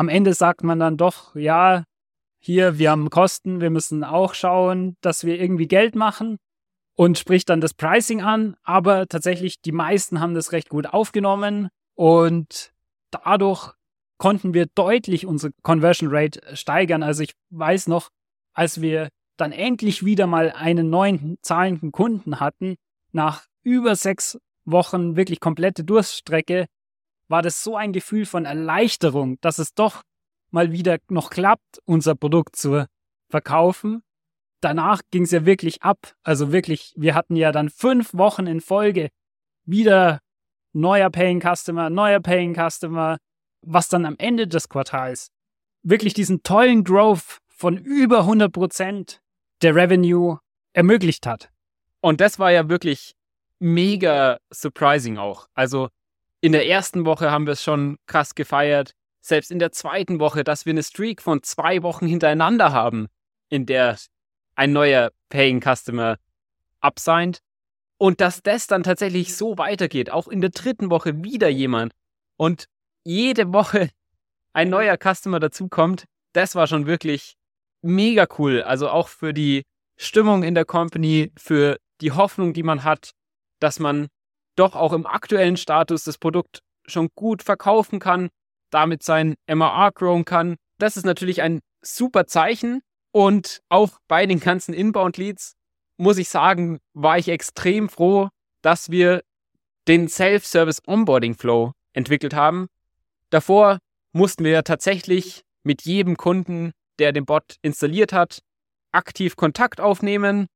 [0.00, 1.84] am Ende sagt man dann doch, ja,
[2.38, 6.38] hier, wir haben Kosten, wir müssen auch schauen, dass wir irgendwie Geld machen
[6.96, 8.56] und spricht dann das Pricing an.
[8.62, 12.72] Aber tatsächlich, die meisten haben das recht gut aufgenommen und
[13.10, 13.74] dadurch
[14.16, 17.02] konnten wir deutlich unsere Conversion Rate steigern.
[17.02, 18.08] Also ich weiß noch,
[18.54, 22.76] als wir dann endlich wieder mal einen neuen zahlenden Kunden hatten,
[23.12, 26.68] nach über sechs Wochen wirklich komplette Durststrecke,
[27.30, 30.02] war das so ein Gefühl von Erleichterung, dass es doch
[30.50, 32.86] mal wieder noch klappt, unser Produkt zu
[33.30, 34.02] verkaufen.
[34.60, 36.14] Danach ging es ja wirklich ab.
[36.22, 39.10] Also wirklich, wir hatten ja dann fünf Wochen in Folge
[39.64, 40.20] wieder
[40.72, 43.18] neuer Paying Customer, neuer Paying Customer,
[43.62, 45.30] was dann am Ende des Quartals
[45.82, 49.20] wirklich diesen tollen Growth von über 100 Prozent
[49.62, 50.38] der Revenue
[50.72, 51.50] ermöglicht hat.
[52.00, 53.14] Und das war ja wirklich
[53.60, 55.48] mega surprising auch.
[55.54, 55.88] Also
[56.40, 58.94] in der ersten Woche haben wir es schon krass gefeiert.
[59.20, 63.08] Selbst in der zweiten Woche, dass wir eine Streak von zwei Wochen hintereinander haben,
[63.50, 63.98] in der
[64.54, 66.16] ein neuer Paying Customer
[66.80, 67.40] absigned.
[67.98, 70.10] Und dass das dann tatsächlich so weitergeht.
[70.10, 71.92] Auch in der dritten Woche wieder jemand.
[72.36, 72.66] Und
[73.04, 73.90] jede Woche
[74.54, 76.04] ein neuer Customer dazukommt.
[76.32, 77.36] Das war schon wirklich
[77.82, 78.62] mega cool.
[78.62, 79.64] Also auch für die
[79.98, 83.10] Stimmung in der Company, für die Hoffnung, die man hat,
[83.58, 84.08] dass man
[84.60, 88.28] doch auch im aktuellen Status das Produkt schon gut verkaufen kann,
[88.70, 90.56] damit sein MRR growen kann.
[90.78, 95.54] Das ist natürlich ein super Zeichen und auch bei den ganzen Inbound-Leads
[95.96, 98.28] muss ich sagen, war ich extrem froh,
[98.62, 99.22] dass wir
[99.88, 102.68] den Self-Service Onboarding Flow entwickelt haben.
[103.30, 103.78] Davor
[104.12, 108.40] mussten wir tatsächlich mit jedem Kunden, der den Bot installiert hat,
[108.92, 110.46] aktiv Kontakt aufnehmen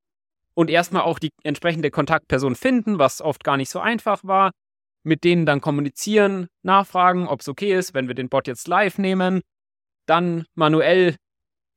[0.55, 4.53] und erstmal auch die entsprechende Kontaktperson finden, was oft gar nicht so einfach war,
[5.05, 8.99] mit denen dann kommunizieren, nachfragen, ob es okay ist, wenn wir den Bot jetzt live
[8.99, 9.43] nehmen,
[10.07, 11.17] dann manuell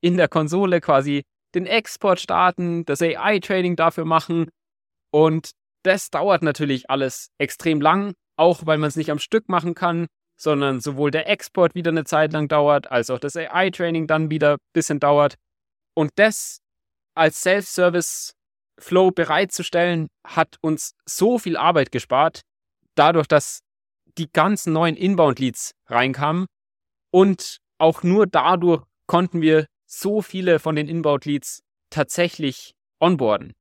[0.01, 1.23] in der Konsole quasi
[1.55, 4.49] den Export starten, das AI-Training dafür machen.
[5.11, 5.51] Und
[5.83, 10.07] das dauert natürlich alles extrem lang, auch weil man es nicht am Stück machen kann,
[10.39, 14.53] sondern sowohl der Export wieder eine Zeit lang dauert, als auch das AI-Training dann wieder
[14.53, 15.35] ein bisschen dauert.
[15.95, 16.59] Und das
[17.15, 17.41] als
[18.77, 22.41] Self-Service-Flow bereitzustellen, hat uns so viel Arbeit gespart,
[22.95, 23.61] dadurch, dass
[24.17, 26.47] die ganzen neuen Inbound-Leads reinkamen
[27.11, 33.53] und auch nur dadurch konnten wir so viele von den Inbound-Leads tatsächlich onboarden.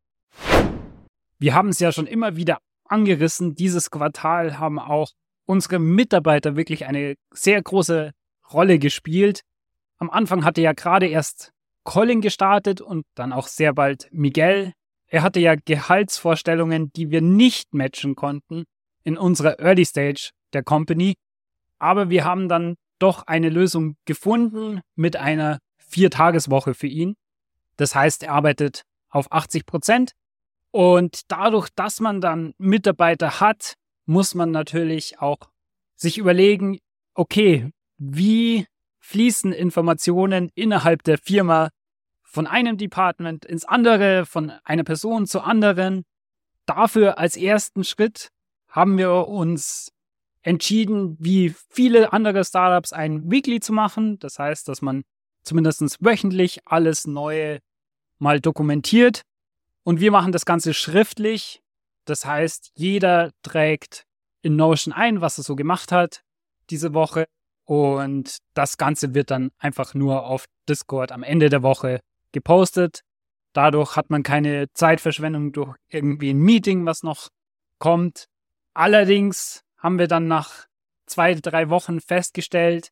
[1.39, 3.55] Wir haben es ja schon immer wieder angerissen.
[3.55, 5.11] Dieses Quartal haben auch
[5.45, 8.13] unsere Mitarbeiter wirklich eine sehr große
[8.53, 9.43] Rolle gespielt.
[9.99, 11.53] Am Anfang hatte ja gerade erst
[11.85, 14.73] Colin gestartet und dann auch sehr bald Miguel.
[15.09, 18.65] Er hatte ja Gehaltsvorstellungen, die wir nicht matchen konnten
[19.05, 21.15] in unserer Early Stage der Company.
[21.79, 27.15] Aber wir haben dann doch eine Lösung gefunden mit einer Viertageswoche für ihn.
[27.77, 30.13] Das heißt, er arbeitet auf 80 Prozent.
[30.71, 33.75] Und dadurch, dass man dann Mitarbeiter hat,
[34.07, 35.39] muss man natürlich auch
[35.95, 36.79] sich überlegen,
[37.15, 38.67] okay, wie
[38.99, 41.71] fließen Informationen innerhalb der Firma
[42.37, 46.05] von einem Department ins andere, von einer Person zur anderen.
[46.67, 48.29] Dafür als ersten Schritt
[48.69, 49.91] haben wir uns
[50.43, 54.19] entschieden, wie viele andere Startups ein Weekly zu machen.
[54.19, 55.05] Das heißt, dass man
[55.45, 57.61] zumindest wöchentlich alles Neue
[58.19, 59.23] mal dokumentiert.
[59.83, 61.63] Und wir machen das Ganze schriftlich.
[62.05, 64.05] Das heißt, jeder trägt
[64.43, 66.21] in Notion ein, was er so gemacht hat
[66.69, 67.29] diese Woche.
[67.65, 73.01] Und das Ganze wird dann einfach nur auf Discord am Ende der Woche gepostet.
[73.53, 77.29] Dadurch hat man keine Zeitverschwendung durch irgendwie ein Meeting, was noch
[77.79, 78.27] kommt.
[78.75, 80.67] Allerdings haben wir dann nach
[81.07, 82.91] zwei, drei Wochen festgestellt,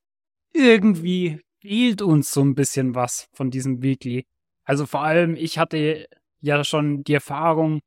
[0.53, 4.25] irgendwie fehlt uns so ein bisschen was von diesem Weekly.
[4.65, 6.07] Also vor allem, ich hatte
[6.41, 7.81] ja schon die Erfahrung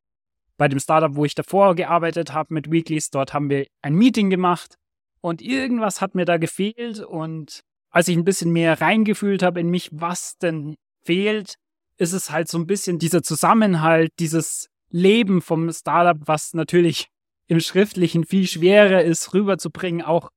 [0.57, 3.09] bei dem Startup, wo ich davor gearbeitet habe mit Weeklies.
[3.09, 4.75] Dort haben wir ein Meeting gemacht
[5.21, 6.99] und irgendwas hat mir da gefehlt.
[6.99, 10.75] Und als ich ein bisschen mehr reingefühlt habe in mich, was denn
[11.07, 11.55] fehlt,
[11.97, 17.07] ist es halt so ein bisschen dieser Zusammenhalt, dieses Leben vom Startup, was natürlich
[17.47, 20.01] im Schriftlichen viel schwerer ist rüberzubringen.
[20.01, 20.29] Auch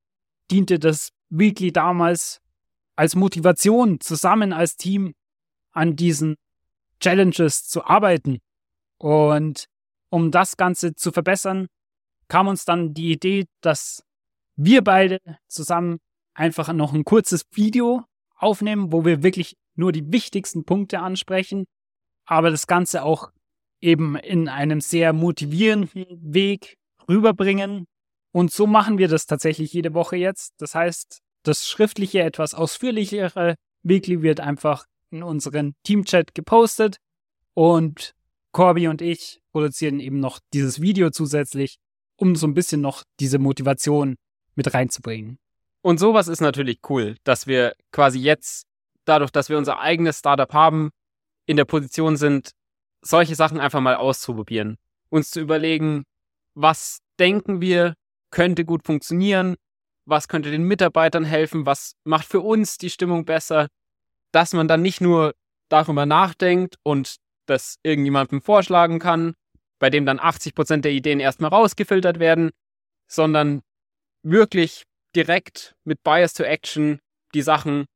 [0.50, 2.40] diente das Weekly damals
[2.96, 5.12] als Motivation, zusammen als Team
[5.72, 6.37] an diesen
[7.00, 8.38] Challenges zu arbeiten.
[8.98, 9.66] Und
[10.11, 11.66] um das Ganze zu verbessern,
[12.28, 14.02] kam uns dann die Idee, dass
[14.56, 15.98] wir beide zusammen
[16.35, 18.04] einfach noch ein kurzes Video
[18.42, 21.64] aufnehmen, wo wir wirklich nur die wichtigsten Punkte ansprechen,
[22.24, 23.31] aber das Ganze auch
[23.81, 26.76] eben in einem sehr motivierenden Weg
[27.09, 27.87] rüberbringen.
[28.33, 30.55] Und so machen wir das tatsächlich jede Woche jetzt.
[30.59, 36.98] Das heißt, das schriftliche, etwas ausführlichere Weekly wird einfach in unseren Teamchat gepostet
[37.55, 38.14] und
[38.53, 41.79] Corby und ich produzieren eben noch dieses Video zusätzlich,
[42.16, 44.16] um so ein bisschen noch diese Motivation
[44.55, 45.38] mit reinzubringen.
[45.82, 48.66] Und sowas ist natürlich cool, dass wir quasi jetzt,
[49.04, 50.90] dadurch, dass wir unser eigenes Startup haben,
[51.46, 52.52] in der Position sind,
[53.02, 54.76] solche Sachen einfach mal auszuprobieren.
[55.08, 56.04] Uns zu überlegen,
[56.54, 57.94] was denken wir,
[58.30, 59.56] könnte gut funktionieren,
[60.04, 63.68] was könnte den Mitarbeitern helfen, was macht für uns die Stimmung besser,
[64.32, 65.34] dass man dann nicht nur
[65.68, 67.16] darüber nachdenkt und
[67.46, 69.34] das irgendjemandem vorschlagen kann,
[69.78, 72.50] bei dem dann 80 Prozent der Ideen erstmal rausgefiltert werden,
[73.08, 73.62] sondern
[74.22, 74.84] wirklich
[75.16, 77.00] direkt mit Bias to Action
[77.34, 77.86] die Sachen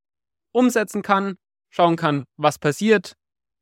[0.52, 1.36] umsetzen kann,
[1.70, 3.14] schauen kann, was passiert.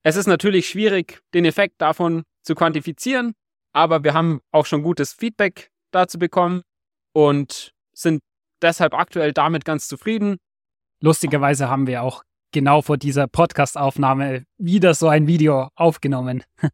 [0.02, 3.34] Es ist natürlich schwierig, den Effekt davon zu quantifizieren,
[3.72, 6.62] aber wir haben auch schon gutes Feedback dazu bekommen
[7.12, 8.22] und sind
[8.60, 10.38] deshalb aktuell damit ganz zufrieden.
[11.00, 16.44] Lustigerweise haben wir auch genau vor dieser Podcast-Aufnahme wieder so ein Video aufgenommen.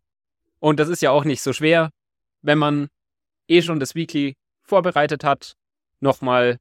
[0.61, 1.91] Und das ist ja auch nicht so schwer,
[2.43, 2.89] wenn man
[3.47, 5.55] eh schon das Weekly vorbereitet hat,
[6.01, 6.59] nochmal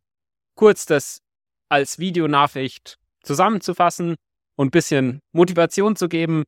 [0.58, 1.22] kurz das
[1.70, 4.16] als Videonachricht zusammenzufassen
[4.56, 6.44] und ein bisschen Motivation zu geben,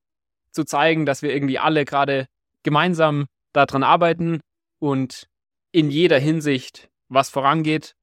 [0.52, 2.26] zu zeigen, dass wir irgendwie alle gerade
[2.64, 4.42] gemeinsam daran arbeiten
[4.80, 5.28] und
[5.72, 7.94] in jeder Hinsicht was vorangeht.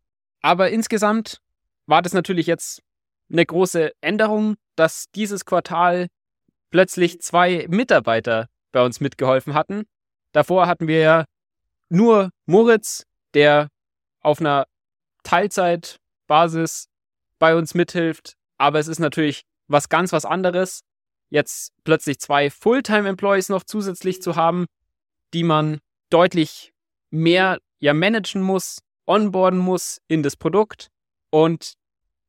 [0.40, 1.40] Aber insgesamt
[1.86, 2.82] war das natürlich jetzt
[3.30, 6.06] eine große Änderung, dass dieses Quartal
[6.70, 9.84] plötzlich zwei Mitarbeiter bei uns mitgeholfen hatten.
[10.32, 11.24] Davor hatten wir ja
[11.88, 13.68] nur Moritz, der
[14.20, 14.66] auf einer
[15.26, 16.88] Teilzeitbasis
[17.40, 18.36] bei uns mithilft.
[18.58, 20.80] Aber es ist natürlich was ganz was anderes,
[21.28, 24.66] jetzt plötzlich zwei Fulltime-Employees noch zusätzlich zu haben,
[25.34, 26.72] die man deutlich
[27.10, 30.88] mehr ja managen muss, onboarden muss in das Produkt.
[31.30, 31.74] Und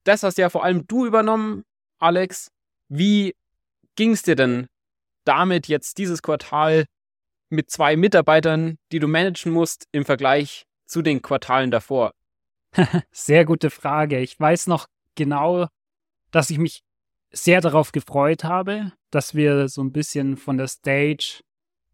[0.04, 1.64] das hast ja vor allem du übernommen,
[2.00, 2.50] Alex.
[2.90, 3.36] Wie
[3.96, 4.68] ging es dir denn
[5.24, 6.86] damit jetzt dieses Quartal
[7.50, 12.12] mit zwei Mitarbeitern, die du managen musst, im Vergleich zu den Quartalen davor?
[13.12, 14.20] Sehr gute Frage.
[14.20, 15.68] Ich weiß noch genau,
[16.32, 16.84] dass ich mich
[17.32, 21.42] sehr darauf gefreut habe, dass wir so ein bisschen von der Stage,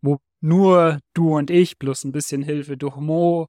[0.01, 3.47] wo nur du und ich plus ein bisschen Hilfe durch Mo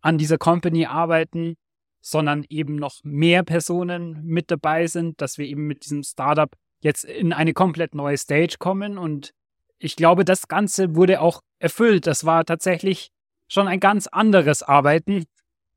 [0.00, 1.56] an dieser Company arbeiten,
[2.00, 7.04] sondern eben noch mehr Personen mit dabei sind, dass wir eben mit diesem Startup jetzt
[7.04, 8.98] in eine komplett neue Stage kommen.
[8.98, 9.32] Und
[9.78, 12.06] ich glaube, das Ganze wurde auch erfüllt.
[12.06, 13.10] Das war tatsächlich
[13.48, 15.24] schon ein ganz anderes Arbeiten,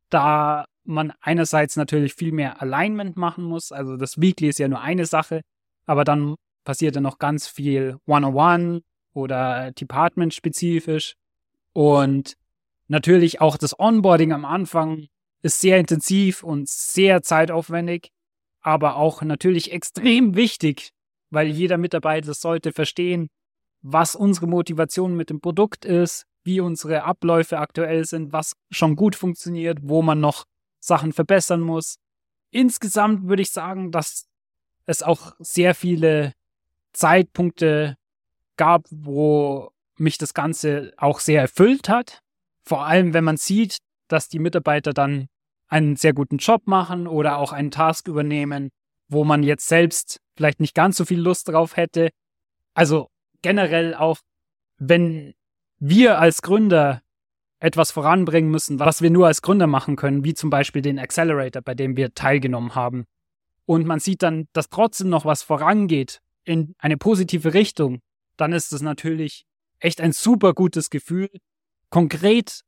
[0.09, 3.71] da man einerseits natürlich viel mehr Alignment machen muss.
[3.71, 5.41] Also das Weekly ist ja nur eine Sache,
[5.85, 8.81] aber dann passiert ja noch ganz viel One-on-One
[9.13, 11.15] oder Department-spezifisch.
[11.73, 12.33] Und
[12.87, 15.07] natürlich auch das Onboarding am Anfang
[15.41, 18.09] ist sehr intensiv und sehr zeitaufwendig,
[18.61, 20.89] aber auch natürlich extrem wichtig,
[21.29, 23.29] weil jeder Mitarbeiter sollte verstehen,
[23.81, 29.15] was unsere Motivation mit dem Produkt ist, wie unsere Abläufe aktuell sind, was schon gut
[29.15, 30.45] funktioniert, wo man noch
[30.79, 31.97] Sachen verbessern muss.
[32.51, 34.25] Insgesamt würde ich sagen, dass
[34.85, 36.33] es auch sehr viele
[36.93, 37.95] Zeitpunkte
[38.57, 42.21] gab, wo mich das Ganze auch sehr erfüllt hat.
[42.63, 45.27] Vor allem, wenn man sieht, dass die Mitarbeiter dann
[45.67, 48.69] einen sehr guten Job machen oder auch einen Task übernehmen,
[49.07, 52.09] wo man jetzt selbst vielleicht nicht ganz so viel Lust drauf hätte.
[52.73, 53.09] Also
[53.41, 54.19] generell auch,
[54.77, 55.33] wenn
[55.77, 57.01] wir als Gründer
[57.59, 61.61] etwas voranbringen müssen, was wir nur als Gründer machen können, wie zum Beispiel den Accelerator,
[61.61, 63.05] bei dem wir teilgenommen haben.
[63.65, 67.99] Und man sieht dann, dass trotzdem noch was vorangeht in eine positive Richtung,
[68.37, 69.45] dann ist es natürlich
[69.79, 71.29] echt ein super gutes Gefühl.
[71.89, 72.61] Konkret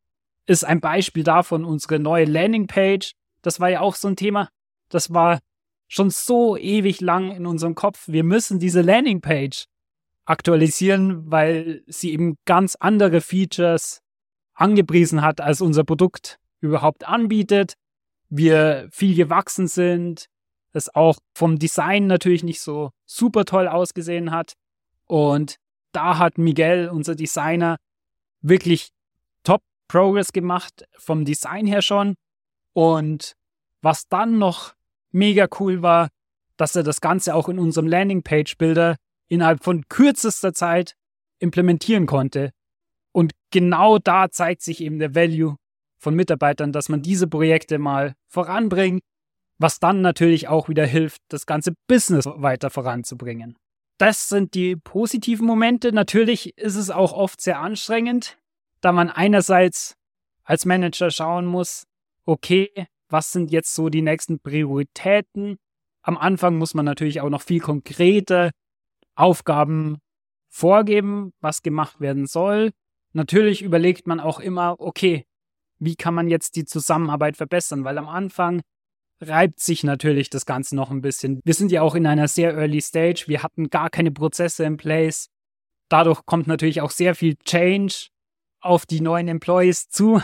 [0.46, 3.14] ist ein Beispiel davon unsere neue Landingpage.
[3.42, 4.50] Das war ja auch so ein Thema.
[4.90, 5.40] Das war
[5.88, 8.08] schon so ewig lang in unserem Kopf.
[8.08, 9.66] Wir müssen diese Landingpage
[10.26, 14.01] aktualisieren, weil sie eben ganz andere Features
[14.62, 17.74] angepriesen hat, als unser Produkt überhaupt anbietet.
[18.30, 20.28] Wir viel gewachsen sind,
[20.72, 24.54] es auch vom Design natürlich nicht so super toll ausgesehen hat.
[25.08, 25.58] Und
[25.92, 27.78] da hat Miguel, unser Designer,
[28.42, 28.90] wirklich
[29.44, 32.16] top Progress gemacht, vom Design her schon.
[32.74, 33.34] Und
[33.82, 34.74] was dann noch
[35.12, 36.10] mega cool war,
[36.56, 38.96] dass er das Ganze auch in unserem Landingpage-Builder
[39.28, 40.96] innerhalb von kürzester Zeit
[41.40, 42.52] implementieren konnte.
[43.14, 45.58] Und genau da zeigt sich eben der Value
[45.98, 49.02] von Mitarbeitern, dass man diese Projekte mal voranbringt,
[49.58, 53.56] was dann natürlich auch wieder hilft, das ganze Business weiter voranzubringen.
[53.98, 55.92] Das sind die positiven Momente.
[55.92, 58.40] Natürlich ist es auch oft sehr anstrengend,
[58.82, 59.96] da man einerseits
[60.44, 61.86] als Manager schauen muss,
[62.26, 65.58] okay, was sind jetzt so die nächsten Prioritäten?
[66.02, 68.50] Am Anfang muss man natürlich auch noch viel konkreter
[69.16, 70.00] Aufgaben
[70.50, 72.72] vorgeben, was gemacht werden soll.
[73.14, 75.26] Natürlich überlegt man auch immer, okay,
[75.80, 77.84] wie kann man jetzt die Zusammenarbeit verbessern?
[77.84, 78.62] Weil am Anfang
[79.20, 81.42] reibt sich natürlich das Ganze noch ein bisschen.
[81.44, 83.26] Wir sind ja auch in einer sehr early Stage.
[83.28, 85.28] Wir hatten gar keine Prozesse in place.
[85.90, 88.08] Dadurch kommt natürlich auch sehr viel Change
[88.62, 90.22] auf die neuen Employees zu,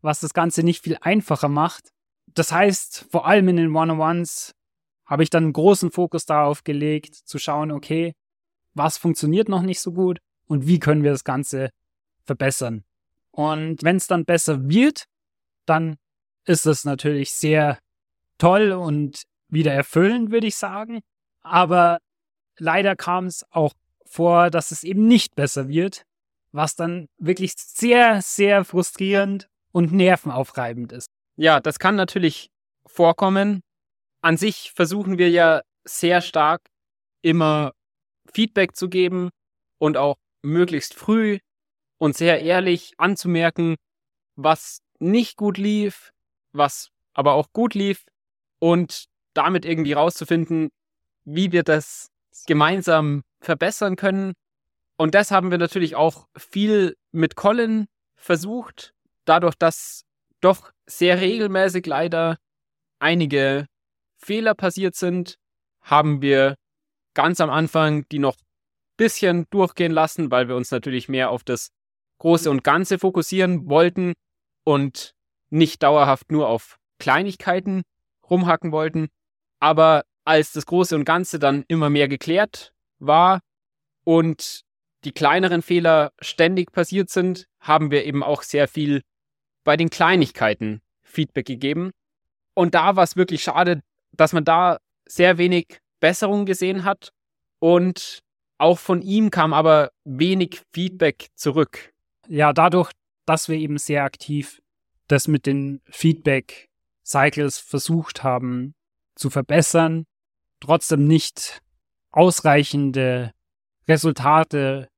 [0.00, 1.90] was das Ganze nicht viel einfacher macht.
[2.34, 4.54] Das heißt, vor allem in den One-on-Ones
[5.06, 8.12] habe ich dann einen großen Fokus darauf gelegt, zu schauen, okay,
[8.74, 11.70] was funktioniert noch nicht so gut und wie können wir das Ganze
[12.28, 12.84] verbessern.
[13.32, 15.04] Und wenn es dann besser wird,
[15.66, 15.96] dann
[16.44, 17.78] ist es natürlich sehr
[18.38, 21.00] toll und wieder erfüllend, würde ich sagen.
[21.42, 21.98] Aber
[22.58, 23.74] leider kam es auch
[24.06, 26.02] vor, dass es eben nicht besser wird,
[26.52, 31.08] was dann wirklich sehr, sehr frustrierend und nervenaufreibend ist.
[31.36, 32.50] Ja, das kann natürlich
[32.86, 33.60] vorkommen.
[34.20, 36.62] An sich versuchen wir ja sehr stark
[37.22, 37.72] immer
[38.32, 39.30] Feedback zu geben
[39.78, 41.38] und auch möglichst früh
[41.98, 43.76] und sehr ehrlich anzumerken,
[44.36, 46.12] was nicht gut lief,
[46.52, 48.04] was aber auch gut lief
[48.58, 50.70] und damit irgendwie rauszufinden,
[51.24, 52.08] wie wir das
[52.46, 54.32] gemeinsam verbessern können.
[54.96, 57.86] Und das haben wir natürlich auch viel mit Colin
[58.16, 58.94] versucht,
[59.24, 60.04] dadurch, dass
[60.40, 62.38] doch sehr regelmäßig leider
[62.98, 63.66] einige
[64.16, 65.36] Fehler passiert sind,
[65.82, 66.56] haben wir
[67.14, 68.36] ganz am Anfang die noch
[68.96, 71.70] bisschen durchgehen lassen, weil wir uns natürlich mehr auf das
[72.18, 74.14] Große und Ganze fokussieren wollten
[74.64, 75.14] und
[75.50, 77.82] nicht dauerhaft nur auf Kleinigkeiten
[78.28, 79.08] rumhacken wollten.
[79.60, 83.40] Aber als das Große und Ganze dann immer mehr geklärt war
[84.04, 84.62] und
[85.04, 89.02] die kleineren Fehler ständig passiert sind, haben wir eben auch sehr viel
[89.64, 91.92] bei den Kleinigkeiten Feedback gegeben.
[92.54, 97.10] Und da war es wirklich schade, dass man da sehr wenig Besserung gesehen hat.
[97.60, 98.20] Und
[98.58, 101.92] auch von ihm kam aber wenig Feedback zurück.
[102.28, 102.92] Ja, dadurch,
[103.24, 104.60] dass wir eben sehr aktiv
[105.06, 108.74] das mit den Feedback-Cycles versucht haben
[109.14, 110.04] zu verbessern,
[110.60, 111.62] trotzdem nicht
[112.10, 113.32] ausreichende
[113.88, 114.88] Resultate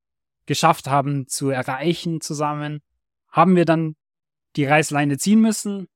[0.46, 2.80] geschafft haben zu erreichen zusammen,
[3.28, 3.94] haben wir dann
[4.56, 5.86] die Reißleine ziehen müssen.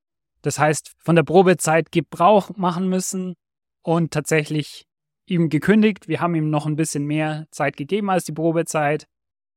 [0.43, 3.35] Das heißt, von der Probezeit Gebrauch machen müssen
[3.82, 4.87] und tatsächlich
[5.26, 6.07] ihm gekündigt.
[6.07, 9.09] Wir haben ihm noch ein bisschen mehr Zeit gegeben als die Probezeit,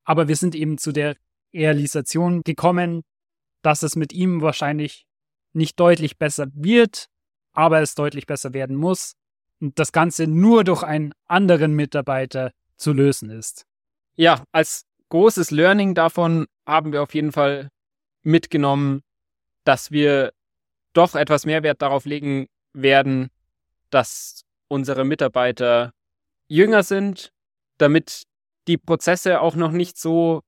[0.04, 1.16] aber wir sind eben zu der
[1.58, 3.04] Realisation gekommen,
[3.62, 5.06] dass es mit ihm wahrscheinlich
[5.54, 7.08] nicht deutlich besser wird,
[7.54, 9.14] aber es deutlich besser werden muss
[9.60, 13.66] und das Ganze nur durch einen anderen Mitarbeiter zu lösen ist.
[14.16, 17.70] Ja, als großes Learning davon haben wir auf jeden Fall
[18.24, 19.02] mitgenommen,
[19.64, 20.34] dass wir
[20.94, 23.30] doch etwas mehr Wert darauf legen werden,
[23.90, 25.94] dass unsere Mitarbeiter
[26.48, 27.32] jünger sind,
[27.78, 28.24] damit
[28.68, 30.42] die Prozesse auch noch nicht so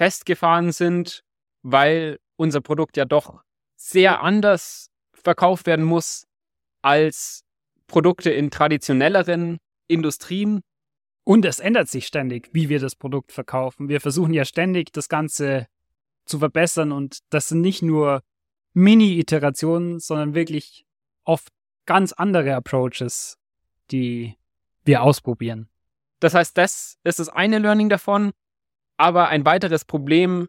[0.00, 1.24] festgefahren sind,
[1.60, 3.42] weil unser Produkt ja doch
[3.76, 6.26] sehr anders verkauft werden muss
[6.80, 7.44] als
[7.86, 10.62] Produkte in traditionelleren Industrien.
[11.22, 13.90] Und es ändert sich ständig, wie wir das Produkt verkaufen.
[13.90, 15.66] Wir versuchen ja ständig, das Ganze
[16.24, 18.22] zu verbessern und das sind nicht nur
[18.72, 20.86] Mini-Iterationen, sondern wirklich
[21.24, 21.52] oft
[21.84, 23.36] ganz andere Approaches,
[23.90, 24.38] die
[24.82, 25.68] wir ausprobieren.
[26.20, 28.32] Das heißt, das ist das eine Learning davon.
[29.00, 30.46] Aber ein weiteres Problem,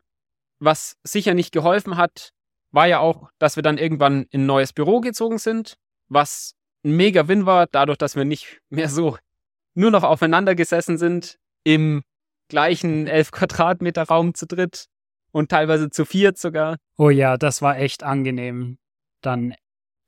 [0.60, 2.34] was sicher nicht geholfen hat,
[2.72, 5.78] war ja auch, dass wir dann irgendwann in ein neues Büro gezogen sind,
[6.10, 9.18] was ein mega Win war, dadurch, dass wir nicht mehr so
[9.74, 12.04] nur noch aufeinander gesessen sind im
[12.50, 14.88] gleichen 11 Quadratmeter Raum zu dritt
[15.32, 16.76] und teilweise zu viert sogar.
[16.98, 18.80] Oh ja, das war echt angenehm.
[19.22, 19.56] Dann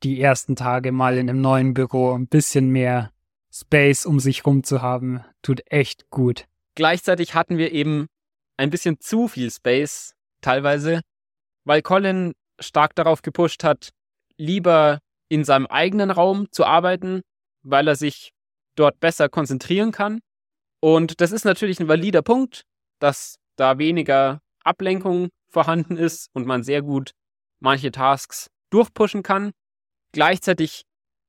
[0.04, 3.10] die ersten Tage mal in einem neuen Büro ein bisschen mehr
[3.54, 6.44] Space um sich rum zu haben, tut echt gut.
[6.76, 8.10] Gleichzeitig hatten wir eben
[8.58, 11.02] ein bisschen zu viel Space teilweise,
[11.66, 13.90] weil Colin stark darauf gepusht hat,
[14.38, 15.00] lieber
[15.30, 17.22] in seinem eigenen Raum zu arbeiten,
[17.64, 18.32] weil er sich
[18.76, 20.20] dort besser konzentrieren kann.
[20.80, 22.64] Und das ist natürlich ein valider Punkt,
[23.00, 27.12] dass da weniger Ablenkung vorhanden ist und man sehr gut
[27.60, 29.52] manche Tasks durchpushen kann.
[30.12, 30.84] Gleichzeitig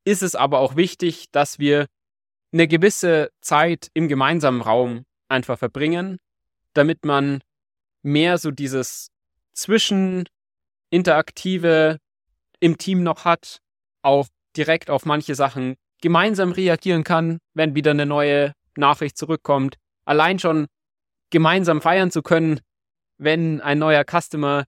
[0.04, 1.86] ist es aber auch wichtig, dass wir
[2.52, 6.18] eine gewisse Zeit im gemeinsamen Raum einfach verbringen,
[6.74, 7.40] damit man
[8.02, 9.10] mehr so dieses
[9.54, 11.98] Zwischeninteraktive
[12.60, 13.58] im Team noch hat,
[14.02, 19.76] auch direkt auf manche Sachen gemeinsam reagieren kann, wenn wieder eine neue Nachricht zurückkommt.
[20.04, 20.66] Allein schon
[21.30, 22.60] gemeinsam feiern zu können,
[23.16, 24.64] wenn ein neuer Customer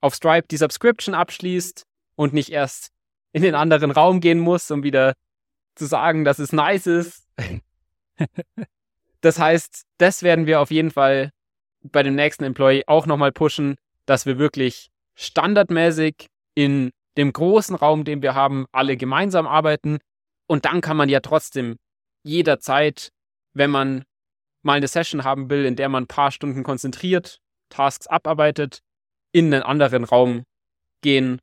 [0.00, 1.84] auf Stripe die Subscription abschließt
[2.16, 2.90] und nicht erst
[3.32, 5.14] in den anderen Raum gehen muss, um wieder
[5.74, 7.26] zu sagen, dass es nice ist.
[9.20, 11.30] das heißt, das werden wir auf jeden Fall
[11.92, 13.76] bei dem nächsten Employee auch nochmal pushen,
[14.06, 19.98] dass wir wirklich standardmäßig in dem großen Raum, den wir haben, alle gemeinsam arbeiten.
[20.46, 21.76] Und dann kann man ja trotzdem
[22.22, 23.10] jederzeit,
[23.54, 24.04] wenn man
[24.62, 28.80] mal eine Session haben will, in der man ein paar Stunden konzentriert Tasks abarbeitet,
[29.32, 30.44] in einen anderen Raum
[31.02, 31.40] gehen,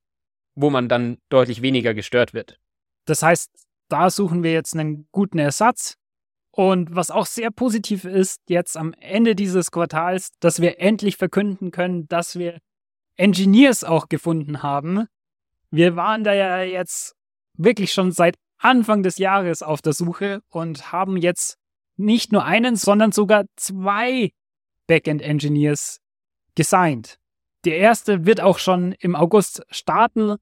[0.55, 2.59] wo man dann deutlich weniger gestört wird.
[3.05, 3.51] Das heißt,
[3.89, 5.97] da suchen wir jetzt einen guten Ersatz.
[6.55, 11.71] Und was auch sehr positiv ist, jetzt am Ende dieses Quartals, dass wir endlich verkünden
[11.71, 12.59] können, dass wir
[13.15, 15.07] Engineers auch gefunden haben.
[15.71, 17.15] Wir waren da ja jetzt
[17.57, 21.57] wirklich schon seit Anfang des Jahres auf der Suche und haben jetzt
[21.97, 24.31] nicht nur einen, sondern sogar zwei
[24.85, 26.01] Backend-Engineers
[26.53, 27.17] gesigned.
[27.65, 30.35] Der erste wird auch schon im August starten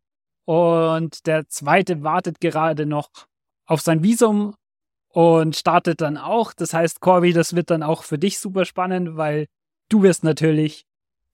[0.44, 3.10] und der zweite wartet gerade noch
[3.66, 4.56] auf sein Visum
[5.12, 6.54] und startet dann auch.
[6.54, 9.48] Das heißt, Corby, das wird dann auch für dich super spannend, weil
[9.90, 10.86] du wirst natürlich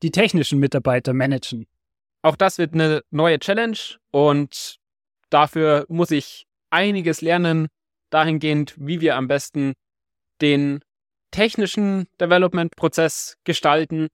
[0.04, 1.68] die technischen Mitarbeiter managen.
[2.22, 3.78] Auch das wird eine neue Challenge
[4.12, 4.78] und
[5.30, 7.68] dafür muss ich einiges lernen,
[8.10, 9.74] dahingehend, wie wir am besten
[10.42, 10.82] den
[11.32, 14.08] technischen Development-Prozess gestalten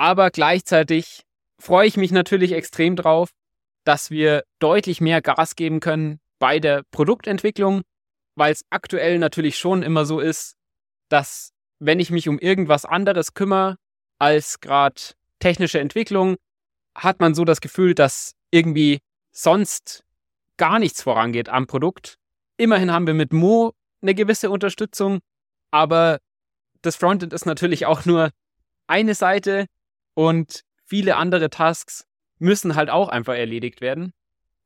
[0.00, 1.26] aber gleichzeitig
[1.58, 3.32] freue ich mich natürlich extrem drauf,
[3.84, 7.82] dass wir deutlich mehr Gas geben können bei der Produktentwicklung,
[8.34, 10.56] weil es aktuell natürlich schon immer so ist,
[11.08, 13.76] dass wenn ich mich um irgendwas anderes kümmere
[14.18, 15.00] als gerade
[15.38, 16.36] technische Entwicklung,
[16.94, 19.00] hat man so das Gefühl, dass irgendwie
[19.32, 20.04] sonst
[20.56, 22.16] gar nichts vorangeht am Produkt.
[22.56, 23.72] Immerhin haben wir mit Mo
[24.02, 25.20] eine gewisse Unterstützung,
[25.70, 26.18] aber
[26.82, 28.30] das Frontend ist natürlich auch nur
[28.86, 29.66] eine Seite
[30.14, 32.04] und viele andere Tasks
[32.38, 34.12] müssen halt auch einfach erledigt werden.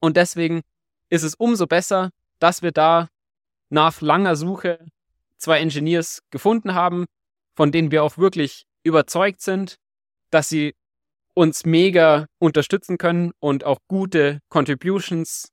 [0.01, 0.62] Und deswegen
[1.11, 3.09] ist es umso besser, dass wir da
[3.75, 4.79] nach langer Suche
[5.37, 7.07] zwei Engineers gefunden haben,
[7.57, 9.77] von denen wir auch wirklich überzeugt sind,
[10.31, 10.75] dass sie
[11.35, 15.49] uns mega unterstützen können und auch gute Contributions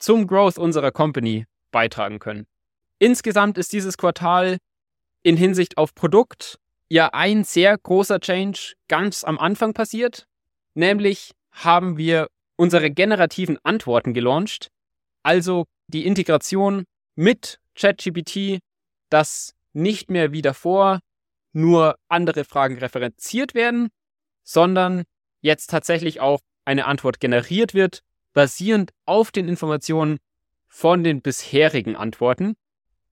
[0.00, 2.46] zum Growth unserer Company beitragen können.
[2.98, 4.58] Insgesamt ist dieses Quartal
[5.22, 6.58] in Hinsicht auf Produkt
[6.88, 10.26] ja ein sehr großer Change ganz am Anfang passiert,
[10.74, 14.68] nämlich haben wir unsere generativen Antworten gelauncht,
[15.22, 18.60] also die Integration mit ChatGPT,
[19.08, 21.00] dass nicht mehr wie davor
[21.52, 23.88] nur andere Fragen referenziert werden,
[24.42, 25.04] sondern
[25.40, 28.00] jetzt tatsächlich auch eine Antwort generiert wird,
[28.32, 30.18] basierend auf den Informationen
[30.68, 32.54] von den bisherigen Antworten.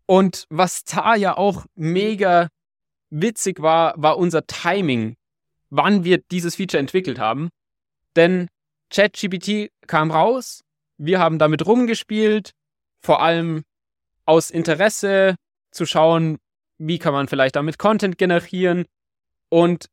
[0.07, 2.49] Und was da ja auch mega
[3.11, 5.17] witzig war, war unser Timing,
[5.71, 7.51] wann wir dieses Feature entwickelt haben.
[8.17, 8.49] Denn
[8.91, 10.63] ChatGPT kam raus,
[10.97, 12.53] wir haben damit rumgespielt,
[13.01, 13.65] vor allem
[14.29, 15.37] aus Interesse
[15.71, 16.39] zu schauen,
[16.77, 18.85] wie kann man vielleicht damit Content generieren.
[19.49, 19.87] Und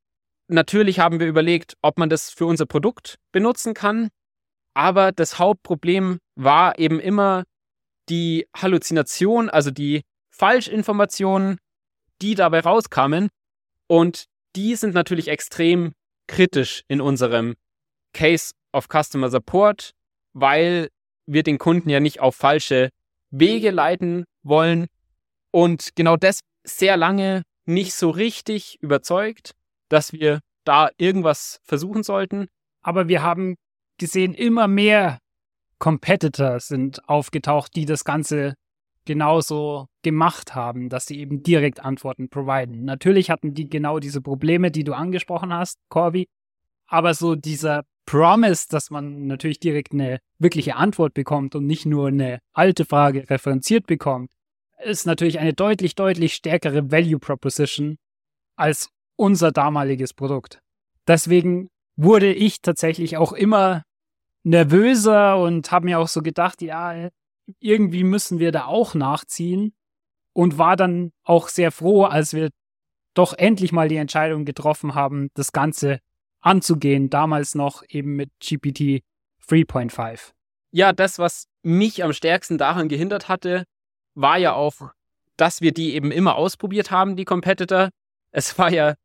[0.47, 4.09] natürlich haben wir überlegt, ob man das für unser Produkt benutzen kann.
[4.73, 7.45] Aber das Hauptproblem war eben immer
[8.09, 11.57] die Halluzination, also die Falschinformationen,
[12.21, 13.29] die dabei rauskamen.
[13.88, 14.25] Und
[14.57, 15.93] die sind natürlich extrem
[16.27, 17.55] kritisch in unserem
[18.13, 19.91] Case of Customer Support,
[20.33, 20.89] weil
[21.25, 22.89] wir den Kunden ja nicht auf falsche
[23.39, 24.88] Wege leiten wollen.
[25.51, 29.51] Und genau das sehr lange nicht so richtig überzeugt,
[29.89, 32.47] dass wir da irgendwas versuchen sollten.
[32.81, 33.55] Aber wir haben
[33.97, 35.19] gesehen, immer mehr
[35.79, 38.55] Competitor sind aufgetaucht, die das Ganze
[39.05, 42.86] genauso gemacht haben, dass sie eben direkt Antworten providen.
[42.86, 46.27] Natürlich hatten die genau diese Probleme, die du angesprochen hast, Corby,
[46.88, 52.08] aber so dieser Promise, dass man natürlich direkt eine wirkliche Antwort bekommt und nicht nur
[52.08, 54.30] eine alte Frage referenziert bekommt,
[54.84, 57.97] ist natürlich eine deutlich, deutlich stärkere Value Proposition
[58.56, 60.60] als unser damaliges Produkt.
[61.08, 63.84] Deswegen wurde ich tatsächlich auch immer
[64.43, 67.10] nervöser und habe mir auch so gedacht, ja,
[67.60, 69.74] irgendwie müssen wir da auch nachziehen
[70.34, 72.49] und war dann auch sehr froh, als wir
[73.14, 75.99] doch endlich mal die Entscheidung getroffen haben, das Ganze
[76.46, 79.04] anzugehen, damals noch eben mit GPT
[79.48, 80.32] 3.5.
[80.72, 83.66] Ja, das, was mich am stärksten daran gehindert hatte,
[84.14, 84.91] war ja auch,
[85.38, 87.89] dass wir die eben immer ausprobiert haben, die Competitor.
[88.32, 88.96] Es war ja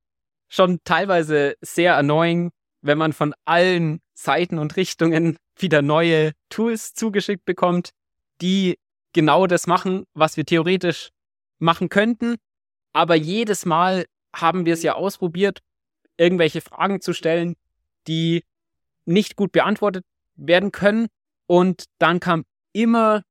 [0.48, 2.50] schon teilweise sehr annoying,
[2.82, 7.90] wenn man von allen Seiten und Richtungen wieder neue Tools zugeschickt bekommt,
[8.40, 8.78] die
[9.12, 11.10] genau das machen, was wir theoretisch
[11.58, 12.36] machen könnten.
[12.92, 15.60] Aber jedes Mal haben wir es ja ausprobiert,
[16.20, 17.56] irgendwelche Fragen zu stellen,
[18.06, 18.44] die
[19.06, 20.04] nicht gut beantwortet
[20.36, 21.08] werden können.
[21.46, 23.22] Und dann kam immer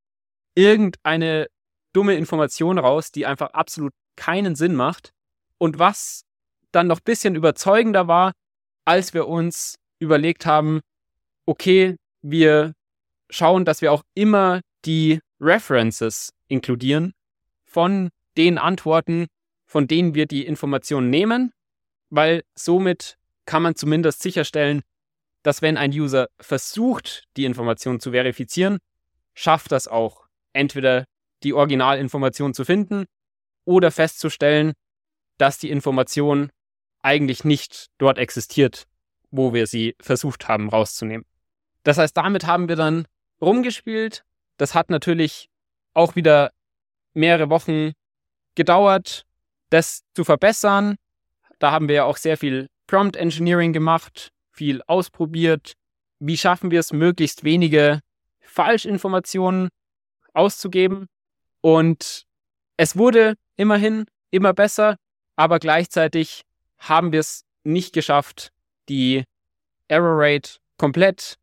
[0.56, 1.48] irgendeine
[1.94, 5.14] dumme Information raus, die einfach absolut keinen Sinn macht.
[5.58, 6.24] Und was
[6.72, 8.34] dann noch ein bisschen überzeugender war,
[8.86, 10.82] als wir uns überlegt haben,
[11.46, 12.74] okay, wir
[13.30, 17.14] schauen, dass wir auch immer die References inkludieren
[17.66, 19.28] von den Antworten,
[19.68, 21.52] von denen wir die Informationen nehmen,
[22.10, 24.82] weil somit kann man zumindest sicherstellen,
[25.44, 28.80] dass wenn ein User versucht, die Information zu verifizieren,
[29.34, 31.06] schafft das auch entweder
[31.44, 33.06] die Originalinformation zu finden
[33.66, 34.74] oder festzustellen,
[35.38, 36.52] dass die Information
[37.02, 38.84] eigentlich nicht dort existiert,
[39.32, 41.26] wo wir sie versucht haben rauszunehmen.
[41.84, 43.06] Das heißt, damit haben wir dann
[43.42, 44.26] rumgespielt.
[44.58, 45.50] Das hat natürlich
[45.94, 46.52] auch wieder
[47.14, 47.94] mehrere Wochen
[48.56, 49.26] gedauert,
[49.70, 50.98] das zu verbessern.
[51.60, 55.74] Da haben wir ja auch sehr viel Prompt Engineering gemacht, viel ausprobiert.
[56.20, 58.00] Wie schaffen wir es, möglichst wenige
[58.42, 59.70] Falschinformationen
[60.34, 61.08] auszugeben?
[61.62, 62.24] Und
[62.78, 64.96] es wurde immerhin immer besser,
[65.36, 66.44] aber gleichzeitig
[66.78, 68.52] haben wir es nicht geschafft,
[68.88, 69.26] die
[69.88, 71.36] Error Rate komplett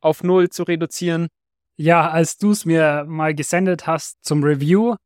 [0.00, 1.28] auf Null zu reduzieren.
[1.76, 4.96] Ja, als du es mir mal gesendet hast zum Review,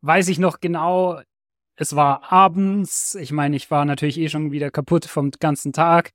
[0.00, 1.20] weiß ich noch genau,
[1.76, 3.14] es war abends.
[3.14, 6.10] Ich meine, ich war natürlich eh schon wieder kaputt vom ganzen Tag.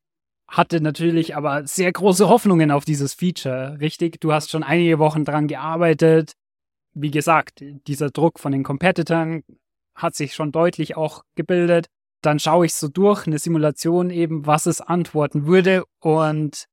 [0.47, 4.19] Hatte natürlich aber sehr große Hoffnungen auf dieses Feature, richtig?
[4.19, 6.33] Du hast schon einige Wochen dran gearbeitet.
[6.93, 9.43] Wie gesagt, dieser Druck von den Competitoren
[9.95, 11.87] hat sich schon deutlich auch gebildet.
[12.23, 15.85] dann schaue ich so durch, eine Simulation eben, was es antworten würde.
[15.99, 16.65] Und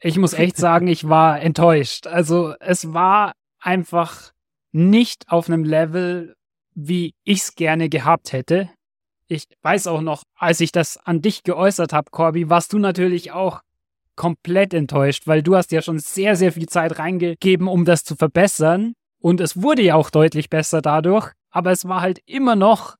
[0.00, 2.06] ich muss echt sagen, ich war enttäuscht.
[2.08, 4.32] Also es war einfach
[4.72, 6.34] nicht auf einem Level,
[6.78, 8.70] wie ich es gerne gehabt hätte.
[9.26, 13.32] Ich weiß auch noch, als ich das an dich geäußert habe, Corby, warst du natürlich
[13.32, 13.60] auch
[14.14, 18.14] komplett enttäuscht, weil du hast ja schon sehr, sehr viel Zeit reingegeben, um das zu
[18.14, 18.94] verbessern.
[19.20, 22.94] Und es wurde ja auch deutlich besser dadurch, aber es war halt immer noch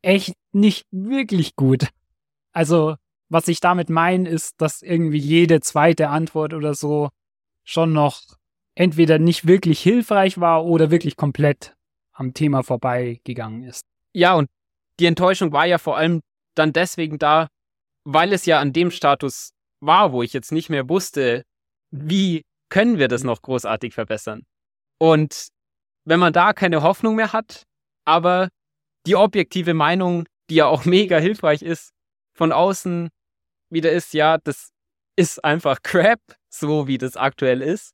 [0.00, 1.88] echt nicht wirklich gut.
[2.52, 2.96] Also,
[3.28, 7.10] was ich damit meine, ist, dass irgendwie jede zweite Antwort oder so
[7.62, 8.22] schon noch
[8.74, 11.74] entweder nicht wirklich hilfreich war oder wirklich komplett
[12.18, 13.86] am Thema vorbeigegangen ist.
[14.12, 14.50] Ja, und
[14.98, 16.20] die Enttäuschung war ja vor allem
[16.54, 17.48] dann deswegen da,
[18.04, 21.44] weil es ja an dem Status war, wo ich jetzt nicht mehr wusste,
[21.90, 24.44] wie können wir das noch großartig verbessern.
[24.98, 25.48] Und
[26.04, 27.62] wenn man da keine Hoffnung mehr hat,
[28.04, 28.48] aber
[29.06, 31.90] die objektive Meinung, die ja auch mega hilfreich ist,
[32.34, 33.10] von außen
[33.70, 34.70] wieder ist, ja, das
[35.16, 37.92] ist einfach Crap, so wie das aktuell ist,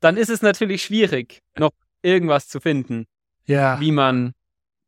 [0.00, 1.72] dann ist es natürlich schwierig, noch
[2.02, 3.06] irgendwas zu finden,
[3.46, 3.80] ja.
[3.80, 4.32] wie man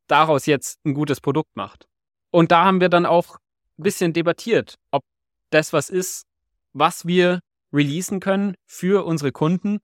[0.07, 1.87] daraus jetzt ein gutes Produkt macht.
[2.31, 3.37] Und da haben wir dann auch
[3.77, 5.03] ein bisschen debattiert, ob
[5.49, 6.25] das was ist,
[6.73, 7.39] was wir
[7.73, 9.79] releasen können für unsere Kunden,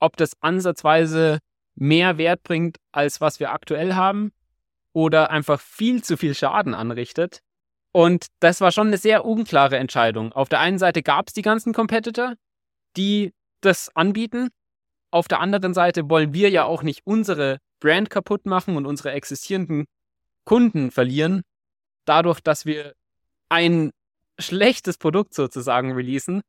[0.00, 1.38] ob das ansatzweise
[1.74, 4.32] mehr Wert bringt, als was wir aktuell haben
[4.92, 7.40] oder einfach viel zu viel Schaden anrichtet.
[7.92, 10.32] Und das war schon eine sehr unklare Entscheidung.
[10.32, 12.34] Auf der einen Seite gab es die ganzen Competitor,
[12.96, 14.48] die das anbieten.
[15.10, 19.12] Auf der anderen Seite wollen wir ja auch nicht unsere Brand kaputt machen und unsere
[19.12, 19.86] existierenden
[20.44, 21.42] Kunden verlieren,
[22.04, 22.94] dadurch, dass wir
[23.48, 23.90] ein
[24.38, 26.42] schlechtes Produkt sozusagen releasen.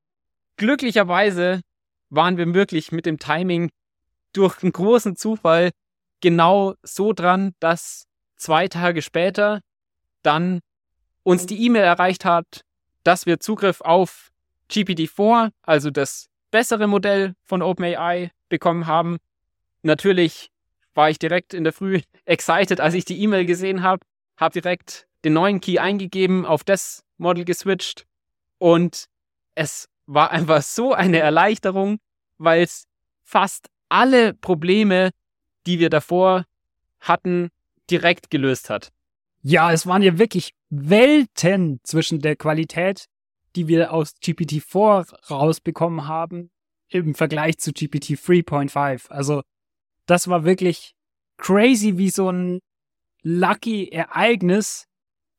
[0.58, 1.62] Glücklicherweise
[2.10, 3.70] waren wir wirklich mit dem Timing
[4.34, 5.72] durch einen großen Zufall
[6.22, 8.06] genau so dran, dass
[8.36, 9.62] zwei Tage später
[10.24, 10.60] dann
[11.24, 12.62] uns die E-Mail erreicht hat,
[13.04, 14.32] dass wir Zugriff auf
[14.70, 19.18] GPT-4, also das bessere Modell von OpenAI, bekommen haben.
[19.84, 20.52] Natürlich
[21.00, 25.08] war ich direkt in der Früh excited, als ich die E-Mail gesehen habe, habe direkt
[25.24, 28.06] den neuen Key eingegeben, auf das Model geswitcht
[28.58, 29.06] und
[29.56, 32.00] es war einfach so eine Erleichterung,
[32.38, 32.84] weil es
[33.24, 35.12] fast alle Probleme,
[35.66, 36.46] die wir davor
[37.00, 37.50] hatten,
[37.90, 38.92] direkt gelöst hat.
[39.42, 43.06] Ja, es waren ja wirklich Welten zwischen der Qualität,
[43.56, 46.52] die wir aus GPT-4 rausbekommen haben,
[46.90, 49.10] im Vergleich zu GPT 3.5.
[49.10, 49.44] Also,
[50.10, 50.96] das war wirklich
[51.38, 52.60] crazy, wie so ein
[53.22, 54.86] lucky Ereignis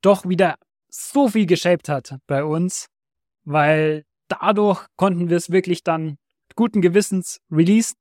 [0.03, 0.57] doch wieder
[0.89, 2.87] so viel geshaped hat bei uns,
[3.45, 6.19] weil dadurch konnten wir es wirklich dann
[6.57, 7.97] guten Gewissens releasen.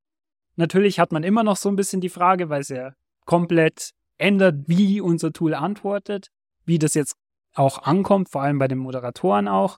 [0.56, 2.94] Natürlich hat man immer noch so ein bisschen die Frage, weil es ja
[3.26, 6.30] komplett ändert, wie unser Tool antwortet,
[6.66, 7.16] wie das jetzt
[7.54, 9.78] auch ankommt, vor allem bei den Moderatoren auch.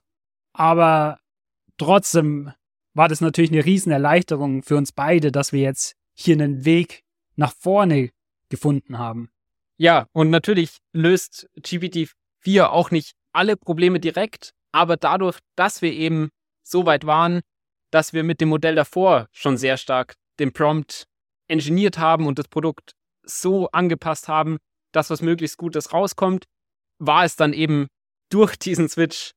[0.52, 1.18] Aber
[1.78, 2.52] trotzdem
[2.94, 7.02] war das natürlich eine Riesenerleichterung für uns beide, dass wir jetzt hier einen Weg
[7.36, 8.10] nach vorne
[8.48, 9.30] gefunden haben.
[9.76, 16.30] Ja, und natürlich löst GPT-4 auch nicht alle Probleme direkt, aber dadurch, dass wir eben
[16.62, 17.40] so weit waren,
[17.90, 21.06] dass wir mit dem Modell davor schon sehr stark den Prompt
[21.48, 22.92] engineert haben und das Produkt
[23.22, 24.58] so angepasst haben,
[24.92, 26.44] dass was möglichst Gutes rauskommt,
[26.98, 27.88] war es dann eben
[28.28, 29.32] durch diesen Switch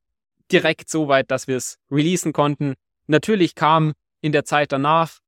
[0.52, 2.76] direkt so weit, dass wir es releasen konnten.
[3.08, 5.20] Natürlich kamen in der Zeit danach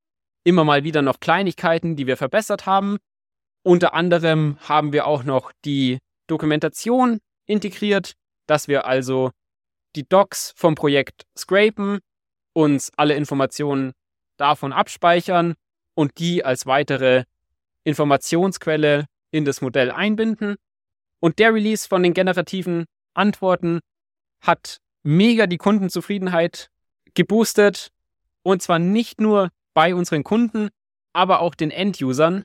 [0.47, 2.99] immer mal wieder noch Kleinigkeiten, die wir verbessert haben.
[3.63, 8.13] Unter anderem haben wir auch noch die Dokumentation integriert,
[8.45, 9.31] dass wir also
[9.97, 11.99] die Docs vom Projekt scrapen,
[12.53, 13.91] uns alle Informationen
[14.37, 15.55] davon abspeichern
[15.95, 17.25] und die als weitere
[17.83, 20.55] Informationsquelle in das Modell einbinden.
[21.19, 23.81] Und der Release von den generativen Antworten
[24.39, 26.69] hat mega die Kundenzufriedenheit
[27.15, 27.89] geboostet.
[28.43, 30.69] Und zwar nicht nur bei unseren Kunden,
[31.13, 32.41] aber auch den End-Usern.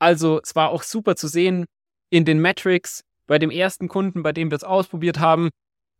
[0.00, 1.66] Also es war auch super zu sehen
[2.10, 3.04] in den Metrics.
[3.28, 5.50] Bei dem ersten Kunden, bei dem wir es ausprobiert haben,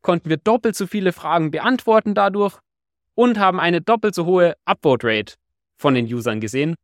[0.01, 2.59] konnten wir doppelt so viele Fragen beantworten dadurch
[3.15, 5.35] und haben eine doppelt so hohe Upvote Rate
[5.77, 6.75] von den Usern gesehen.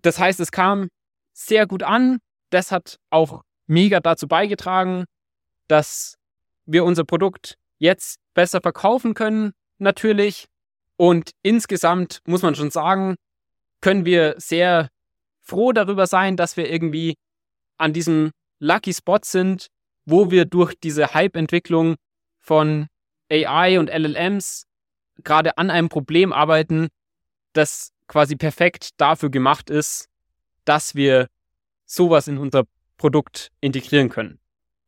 [0.00, 0.88] Das heißt, es kam
[1.34, 2.20] sehr gut an.
[2.48, 5.04] Das hat auch mega dazu beigetragen,
[5.68, 6.14] dass
[6.64, 10.46] wir unser Produkt jetzt besser verkaufen können, natürlich.
[10.96, 13.16] Und insgesamt muss man schon sagen,
[13.84, 14.88] können wir sehr
[15.42, 17.18] froh darüber sein, dass wir irgendwie
[17.76, 19.66] an diesem Lucky Spot sind,
[20.06, 21.96] wo wir durch diese Hype-Entwicklung
[22.38, 22.86] von
[23.30, 24.64] AI und LLMs
[25.22, 26.88] gerade an einem Problem arbeiten,
[27.52, 30.08] das quasi perfekt dafür gemacht ist,
[30.64, 31.28] dass wir
[31.84, 32.64] sowas in unser
[32.96, 34.38] Produkt integrieren können.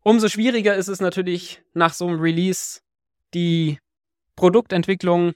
[0.04, 2.80] Umso schwieriger ist es natürlich nach so einem Release
[3.34, 3.78] die
[4.36, 5.34] Produktentwicklung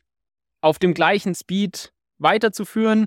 [0.63, 3.05] auf dem gleichen Speed weiterzuführen.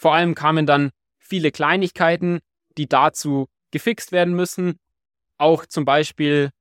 [0.00, 2.40] Vor allem kamen dann viele Kleinigkeiten,
[2.78, 4.78] die dazu gefixt werden müssen.
[5.36, 6.52] Auch zum Beispiel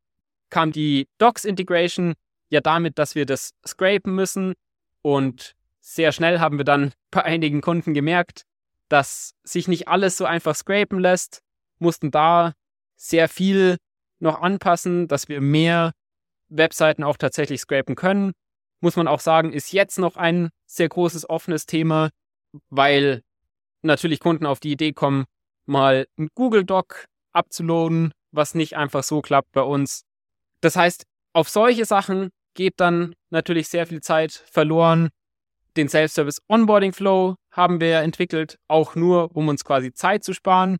[0.49, 2.15] kam die Docs Integration
[2.49, 4.55] ja damit, dass wir das scrapen müssen
[5.01, 8.43] und sehr schnell haben wir dann bei einigen Kunden gemerkt,
[8.89, 11.39] dass sich nicht alles so einfach scrapen lässt,
[11.77, 12.51] mussten da
[12.97, 13.77] sehr viel
[14.19, 15.93] noch anpassen, dass wir mehr
[16.49, 18.33] Webseiten auch tatsächlich scrapen können.
[18.81, 22.09] Muss man auch sagen, ist jetzt noch ein sehr großes offenes Thema,
[22.69, 23.23] weil
[23.81, 25.25] natürlich Kunden auf die Idee kommen,
[25.65, 30.03] mal ein Google Doc abzuladen, was nicht einfach so klappt bei uns.
[30.61, 31.03] Das heißt,
[31.33, 35.09] auf solche Sachen geht dann natürlich sehr viel Zeit verloren.
[35.77, 40.77] Den Self-Service Onboarding Flow haben wir entwickelt, auch nur, um uns quasi Zeit zu sparen.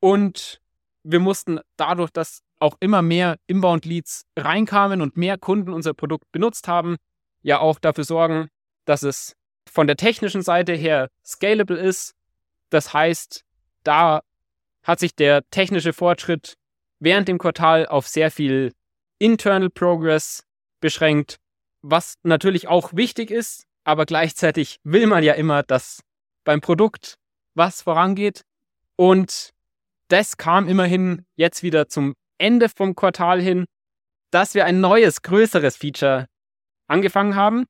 [0.00, 0.60] Und
[1.04, 6.68] wir mussten dadurch, dass auch immer mehr Inbound-Leads reinkamen und mehr Kunden unser Produkt benutzt
[6.68, 6.96] haben,
[7.42, 8.48] ja auch dafür sorgen,
[8.84, 9.34] dass es
[9.70, 12.14] von der technischen Seite her scalable ist.
[12.76, 13.42] Das heißt,
[13.84, 14.20] da
[14.82, 16.58] hat sich der technische Fortschritt
[16.98, 18.74] während dem Quartal auf sehr viel
[19.18, 20.44] Internal Progress
[20.82, 21.36] beschränkt,
[21.80, 26.02] was natürlich auch wichtig ist, aber gleichzeitig will man ja immer, dass
[26.44, 27.16] beim Produkt
[27.54, 28.42] was vorangeht.
[28.96, 29.54] Und
[30.08, 33.64] das kam immerhin jetzt wieder zum Ende vom Quartal hin,
[34.30, 36.26] dass wir ein neues, größeres Feature
[36.88, 37.64] angefangen haben.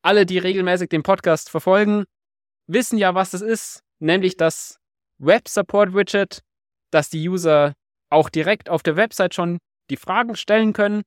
[0.00, 2.06] Alle, die regelmäßig den Podcast verfolgen,
[2.66, 4.78] wissen ja, was das ist, nämlich das
[5.18, 6.42] Web Support Widget,
[6.90, 7.74] dass die User
[8.10, 9.58] auch direkt auf der Website schon
[9.90, 11.02] die Fragen stellen können.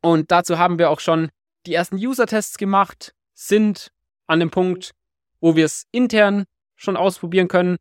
[0.00, 1.30] Und dazu haben wir auch schon
[1.66, 3.88] die ersten User-Tests gemacht, sind
[4.26, 4.92] an dem Punkt,
[5.40, 7.76] wo wir es intern schon ausprobieren können.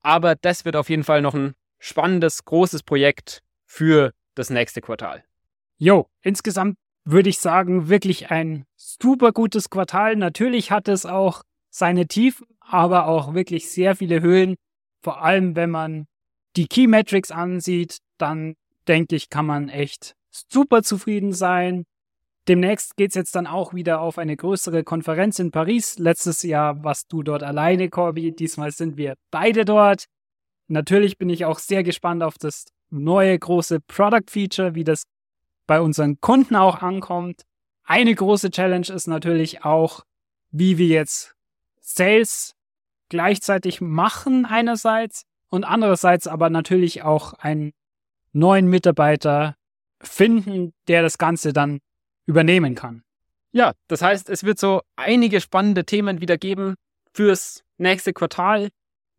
[0.00, 5.24] Aber das wird auf jeden Fall noch ein spannendes, großes Projekt für das nächste Quartal.
[5.78, 10.16] Jo, insgesamt würde ich sagen, wirklich ein super gutes Quartal.
[10.16, 14.56] Natürlich hat es auch seine Tiefen, aber auch wirklich sehr viele Höhen.
[15.02, 16.06] Vor allem, wenn man
[16.56, 18.54] die Key Metrics ansieht, dann
[18.88, 21.84] denke ich, kann man echt super zufrieden sein.
[22.48, 25.98] Demnächst geht's jetzt dann auch wieder auf eine größere Konferenz in Paris.
[25.98, 28.32] Letztes Jahr warst du dort alleine, Corby.
[28.32, 30.06] Diesmal sind wir beide dort.
[30.66, 35.04] Natürlich bin ich auch sehr gespannt auf das neue große Product Feature, wie das
[35.66, 37.42] bei unseren Kunden auch ankommt.
[37.84, 40.04] Eine große Challenge ist natürlich auch,
[40.50, 41.34] wie wir jetzt
[41.80, 42.54] Sales
[43.12, 47.74] gleichzeitig machen einerseits und andererseits aber natürlich auch einen
[48.32, 49.54] neuen Mitarbeiter
[50.00, 51.80] finden, der das Ganze dann
[52.24, 53.02] übernehmen kann.
[53.52, 56.76] Ja, das heißt, es wird so einige spannende Themen wieder geben
[57.12, 58.70] fürs nächste Quartal.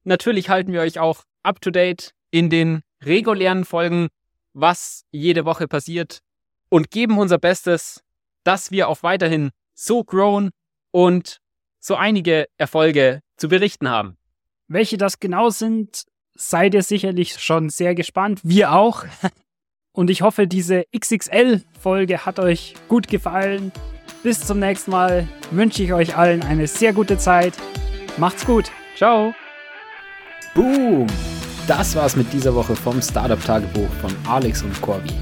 [0.05, 4.07] Natürlich halten wir euch auch up to date in den regulären Folgen,
[4.53, 6.21] was jede Woche passiert
[6.69, 8.01] und geben unser Bestes,
[8.43, 10.49] dass wir auch weiterhin so grown
[10.89, 11.42] und
[11.83, 14.15] so einige Erfolge zu berichten haben.
[14.67, 18.39] Welche das genau sind, seid ihr sicherlich schon sehr gespannt.
[18.43, 19.05] Wir auch.
[19.91, 23.71] Und ich hoffe, diese XXL-Folge hat euch gut gefallen.
[24.23, 27.53] Bis zum nächsten Mal wünsche ich euch allen eine sehr gute Zeit.
[28.17, 28.71] Macht's gut.
[28.95, 29.35] Ciao.
[30.55, 31.05] Boom.
[31.67, 35.13] Das war's mit dieser Woche vom Startup-Tagebuch von Alex und Corby.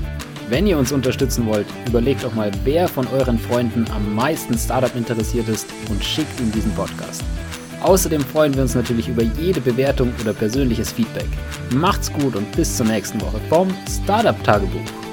[0.52, 4.94] Wenn ihr uns unterstützen wollt, überlegt doch mal, wer von euren Freunden am meisten Startup
[4.98, 7.24] interessiert ist und schickt ihm diesen Podcast.
[7.82, 11.30] Außerdem freuen wir uns natürlich über jede Bewertung oder persönliches Feedback.
[11.74, 15.11] Macht's gut und bis zur nächsten Woche vom Startup Tagebuch.